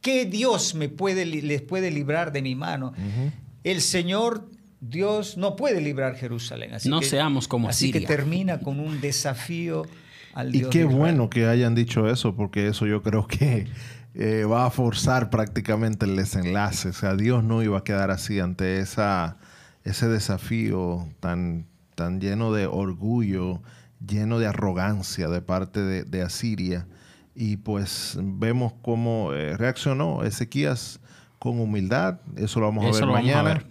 ¿Qué 0.00 0.24
Dios 0.26 0.74
me 0.74 0.88
puede, 0.88 1.24
les 1.24 1.62
puede 1.62 1.90
librar 1.90 2.32
de 2.32 2.42
mi 2.42 2.54
mano? 2.54 2.92
El 3.62 3.80
Señor 3.80 4.50
Dios 4.80 5.36
no 5.36 5.56
puede 5.56 5.80
librar 5.80 6.16
Jerusalén. 6.16 6.74
Así 6.74 6.88
no 6.88 7.00
seamos 7.00 7.48
como 7.48 7.68
Así 7.68 7.90
que 7.90 8.00
termina 8.00 8.60
con 8.60 8.80
un 8.80 9.00
desafío 9.00 9.86
al 10.34 10.52
Dios. 10.52 10.68
Y 10.68 10.70
qué 10.70 10.84
bueno 10.84 11.30
que 11.30 11.46
hayan 11.46 11.74
dicho 11.74 12.10
eso, 12.10 12.34
porque 12.34 12.66
eso 12.68 12.86
yo 12.86 13.02
creo 13.02 13.26
que 13.26 13.66
eh, 14.14 14.44
va 14.44 14.66
a 14.66 14.70
forzar 14.70 15.30
prácticamente 15.30 16.04
el 16.06 16.16
desenlace. 16.16 16.88
O 16.88 16.92
sea, 16.92 17.14
Dios 17.14 17.44
no 17.44 17.62
iba 17.62 17.78
a 17.78 17.84
quedar 17.84 18.10
así 18.10 18.40
ante 18.40 18.80
esa, 18.80 19.38
ese 19.84 20.08
desafío 20.08 21.08
tan 21.20 21.66
tan 21.94 22.20
lleno 22.20 22.52
de 22.52 22.66
orgullo, 22.66 23.60
lleno 24.06 24.38
de 24.38 24.46
arrogancia 24.46 25.28
de 25.28 25.42
parte 25.42 26.04
de, 26.04 26.22
Asiria. 26.22 26.86
Y 27.34 27.56
pues 27.56 28.16
vemos 28.20 28.72
cómo 28.82 29.32
eh, 29.32 29.56
reaccionó 29.56 30.22
Ezequías 30.22 31.00
con 31.38 31.60
humildad, 31.60 32.20
eso 32.36 32.60
lo 32.60 32.66
vamos 32.66 32.96
a 32.96 33.00
ver 33.00 33.06
mañana, 33.06 33.64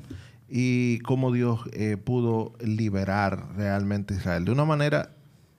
y 0.50 1.00
cómo 1.00 1.32
Dios 1.32 1.62
eh, 1.72 1.98
pudo 1.98 2.54
liberar 2.60 3.56
realmente 3.56 4.14
a 4.14 4.18
Israel 4.18 4.46
de 4.46 4.52
una 4.52 4.66
manera 4.66 5.12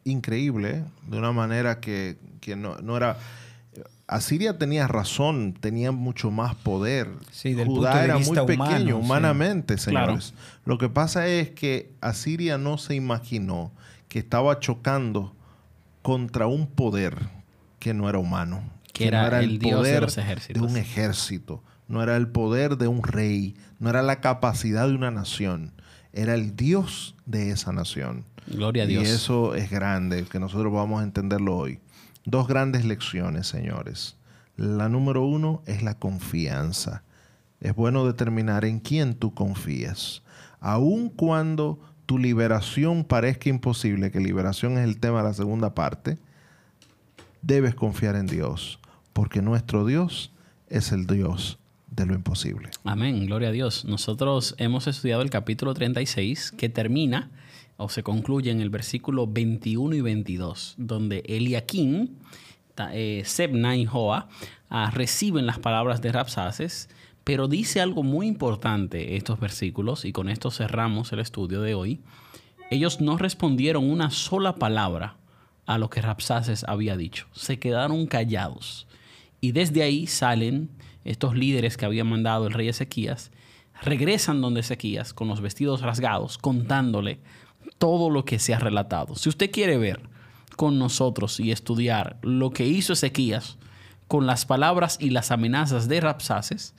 increíble, 0.05 0.85
de 1.09 1.18
una 1.18 1.33
manera 1.33 1.81
que, 1.81 2.18
que 2.40 2.57
no, 2.57 2.77
no 2.79 2.96
era... 2.96 3.16
Asiria 4.06 4.58
tenía 4.58 4.86
razón, 4.86 5.54
tenía 5.58 5.90
mucho 5.90 6.30
más 6.30 6.54
poder. 6.54 7.08
Sí, 7.30 7.54
del 7.54 7.66
Judá 7.68 7.90
punto 7.92 7.98
de 7.98 8.04
era 8.04 8.16
vista 8.16 8.42
muy 8.44 8.56
pequeño 8.56 8.96
sí. 8.96 9.02
humanamente, 9.02 9.76
Claro. 9.76 10.06
señores. 10.20 10.34
Lo 10.66 10.76
que 10.78 10.88
pasa 10.90 11.26
es 11.26 11.50
que 11.50 11.90
Asiria 12.00 12.58
no 12.58 12.76
se 12.78 12.94
imaginó 12.94 13.72
que 14.08 14.18
estaba 14.18 14.60
chocando 14.60 15.34
contra 16.02 16.46
un 16.46 16.66
poder 16.66 17.16
que 17.78 17.94
no 17.94 18.08
era 18.08 18.18
humano. 18.18 18.62
Que 18.92 19.06
era 19.08 19.30
no 19.30 19.36
el 19.38 19.58
Dios 19.58 19.82
de 19.84 20.00
los 20.00 20.18
ejércitos. 20.18 20.62
de 20.62 20.68
un 20.68 20.76
ejército, 20.76 21.62
no 21.88 22.02
era 22.02 22.16
el 22.16 22.28
poder 22.28 22.76
de 22.76 22.86
un 22.88 23.02
rey, 23.02 23.56
no 23.78 23.90
era 23.90 24.02
la 24.02 24.20
capacidad 24.20 24.86
de 24.86 24.94
una 24.94 25.10
nación, 25.10 25.72
era 26.12 26.34
el 26.34 26.54
Dios 26.56 27.14
de 27.26 27.50
esa 27.50 27.72
nación. 27.72 28.24
Gloria 28.46 28.82
a 28.82 28.86
Y 28.86 28.90
Dios. 28.90 29.08
eso 29.08 29.54
es 29.54 29.70
grande, 29.70 30.24
que 30.30 30.38
nosotros 30.38 30.72
vamos 30.72 31.00
a 31.00 31.04
entenderlo 31.04 31.56
hoy. 31.56 31.80
Dos 32.24 32.48
grandes 32.48 32.84
lecciones, 32.84 33.46
señores. 33.46 34.16
La 34.56 34.88
número 34.88 35.26
uno 35.26 35.62
es 35.66 35.82
la 35.82 35.98
confianza. 35.98 37.02
Es 37.60 37.74
bueno 37.74 38.06
determinar 38.06 38.64
en 38.64 38.80
quién 38.80 39.14
tú 39.14 39.34
confías. 39.34 40.22
Aun 40.60 41.08
cuando 41.10 41.78
tu 42.06 42.18
liberación 42.18 43.04
parezca 43.04 43.48
imposible, 43.48 44.10
que 44.10 44.20
liberación 44.20 44.78
es 44.78 44.84
el 44.84 44.98
tema 44.98 45.18
de 45.18 45.24
la 45.24 45.34
segunda 45.34 45.74
parte, 45.74 46.18
debes 47.42 47.74
confiar 47.74 48.16
en 48.16 48.26
Dios, 48.26 48.78
porque 49.12 49.42
nuestro 49.42 49.84
Dios 49.84 50.32
es 50.68 50.92
el 50.92 51.06
Dios 51.06 51.58
de 51.90 52.06
lo 52.06 52.14
imposible. 52.14 52.70
Amén, 52.84 53.26
gloria 53.26 53.48
a 53.48 53.52
Dios. 53.52 53.84
Nosotros 53.84 54.54
hemos 54.58 54.87
estudiado 54.87 55.22
el 55.22 55.30
capítulo 55.30 55.74
36 55.74 56.52
que 56.52 56.68
termina 56.68 57.30
o 57.76 57.88
se 57.88 58.02
concluye 58.02 58.50
en 58.50 58.60
el 58.60 58.70
versículo 58.70 59.26
21 59.26 59.96
y 59.96 60.00
22, 60.00 60.74
donde 60.78 61.22
Eliakim, 61.26 62.08
eh, 62.92 63.22
Sebna 63.24 63.76
y 63.76 63.84
Joa 63.84 64.28
ah, 64.70 64.90
reciben 64.92 65.46
las 65.46 65.58
palabras 65.58 66.00
de 66.00 66.12
Rapsaces, 66.12 66.88
pero 67.24 67.48
dice 67.48 67.80
algo 67.80 68.02
muy 68.02 68.26
importante 68.26 69.16
estos 69.16 69.40
versículos, 69.40 70.04
y 70.04 70.12
con 70.12 70.28
esto 70.28 70.50
cerramos 70.50 71.12
el 71.12 71.20
estudio 71.20 71.62
de 71.62 71.74
hoy. 71.74 72.00
Ellos 72.70 73.00
no 73.00 73.16
respondieron 73.16 73.88
una 73.88 74.10
sola 74.10 74.56
palabra 74.56 75.16
a 75.66 75.78
lo 75.78 75.90
que 75.90 76.02
Rapsaces 76.02 76.64
había 76.64 76.96
dicho, 76.96 77.26
se 77.32 77.58
quedaron 77.58 78.06
callados. 78.06 78.87
Y 79.40 79.52
desde 79.52 79.82
ahí 79.82 80.06
salen 80.06 80.70
estos 81.04 81.34
líderes 81.34 81.76
que 81.76 81.84
había 81.84 82.04
mandado 82.04 82.46
el 82.46 82.52
rey 82.52 82.68
Ezequías, 82.68 83.30
regresan 83.82 84.40
donde 84.40 84.60
Ezequías 84.60 85.12
con 85.12 85.28
los 85.28 85.40
vestidos 85.40 85.80
rasgados, 85.80 86.38
contándole 86.38 87.20
todo 87.79 88.11
lo 88.11 88.24
que 88.24 88.38
se 88.38 88.55
ha 88.55 88.59
relatado. 88.59 89.14
Si 89.16 89.29
usted 89.29 89.50
quiere 89.50 89.79
ver 89.79 90.00
con 90.57 90.79
nosotros 90.79 91.40
y 91.40 91.50
estudiar 91.50 92.18
lo 92.22 92.50
que 92.50 92.66
hizo 92.66 92.92
Ezequías 92.92 93.59
con 94.09 94.27
las 94.27 94.46
palabras 94.46 94.98
y 95.00 95.11
las 95.11 95.31
amenazas 95.31 95.88
de 95.88 96.00
Rapsaces, 96.00 96.74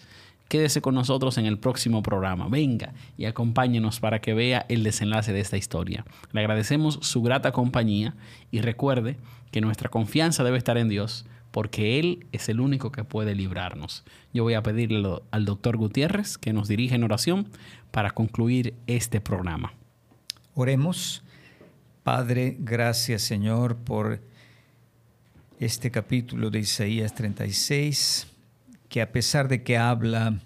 quédese 0.47 0.81
con 0.81 0.95
nosotros 0.95 1.37
en 1.37 1.45
el 1.45 1.57
próximo 1.57 2.03
programa. 2.03 2.47
Venga 2.47 2.93
y 3.17 3.25
acompáñenos 3.25 3.99
para 3.99 4.21
que 4.21 4.33
vea 4.33 4.65
el 4.69 4.83
desenlace 4.83 5.33
de 5.33 5.39
esta 5.39 5.57
historia. 5.57 6.05
Le 6.31 6.39
agradecemos 6.39 6.99
su 7.01 7.21
grata 7.21 7.51
compañía 7.51 8.15
y 8.51 8.61
recuerde 8.61 9.17
que 9.51 9.61
nuestra 9.61 9.89
confianza 9.89 10.43
debe 10.43 10.57
estar 10.57 10.77
en 10.77 10.89
Dios 10.89 11.25
porque 11.51 11.99
Él 11.99 12.27
es 12.33 12.49
el 12.49 12.59
único 12.59 12.91
que 12.91 13.05
puede 13.05 13.33
librarnos. 13.33 14.03
Yo 14.33 14.43
voy 14.43 14.55
a 14.55 14.63
pedirle 14.63 15.21
al 15.31 15.45
doctor 15.45 15.77
Gutiérrez 15.77 16.37
que 16.37 16.51
nos 16.51 16.67
dirija 16.67 16.95
en 16.95 17.03
oración 17.05 17.49
para 17.91 18.11
concluir 18.11 18.75
este 18.87 19.21
programa. 19.21 19.73
Oremos. 20.57 21.21
Padre, 22.03 22.55
gracias 22.57 23.23
Señor 23.23 23.75
por 23.75 24.21
este 25.59 25.91
capítulo 25.91 26.49
de 26.49 26.59
Isaías 26.59 27.13
36, 27.13 28.25
que 28.87 29.01
a 29.01 29.11
pesar 29.11 29.49
de 29.49 29.63
que 29.63 29.77
habla 29.77 30.39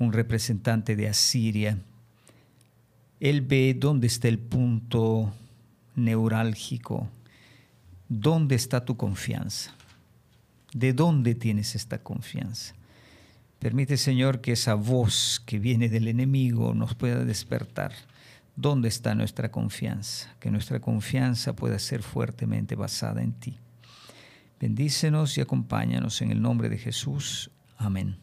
un 0.00 0.12
representante 0.12 0.96
de 0.96 1.06
Asiria, 1.06 1.78
él 3.20 3.42
ve 3.42 3.76
dónde 3.78 4.08
está 4.08 4.26
el 4.26 4.40
punto 4.40 5.32
neurálgico, 5.94 7.08
dónde 8.08 8.56
está 8.56 8.84
tu 8.84 8.96
confianza, 8.96 9.72
de 10.72 10.92
dónde 10.94 11.36
tienes 11.36 11.76
esta 11.76 11.98
confianza. 11.98 12.74
Permite, 13.60 13.98
Señor, 13.98 14.40
que 14.40 14.50
esa 14.50 14.74
voz 14.74 15.40
que 15.46 15.60
viene 15.60 15.88
del 15.88 16.08
enemigo 16.08 16.74
nos 16.74 16.96
pueda 16.96 17.24
despertar. 17.24 17.92
¿Dónde 18.56 18.88
está 18.88 19.14
nuestra 19.14 19.50
confianza? 19.50 20.34
Que 20.38 20.50
nuestra 20.50 20.80
confianza 20.80 21.54
pueda 21.54 21.78
ser 21.78 22.02
fuertemente 22.02 22.74
basada 22.74 23.22
en 23.22 23.32
ti. 23.32 23.58
Bendícenos 24.60 25.36
y 25.38 25.40
acompáñanos 25.40 26.20
en 26.22 26.30
el 26.30 26.40
nombre 26.40 26.68
de 26.68 26.78
Jesús. 26.78 27.50
Amén. 27.78 28.18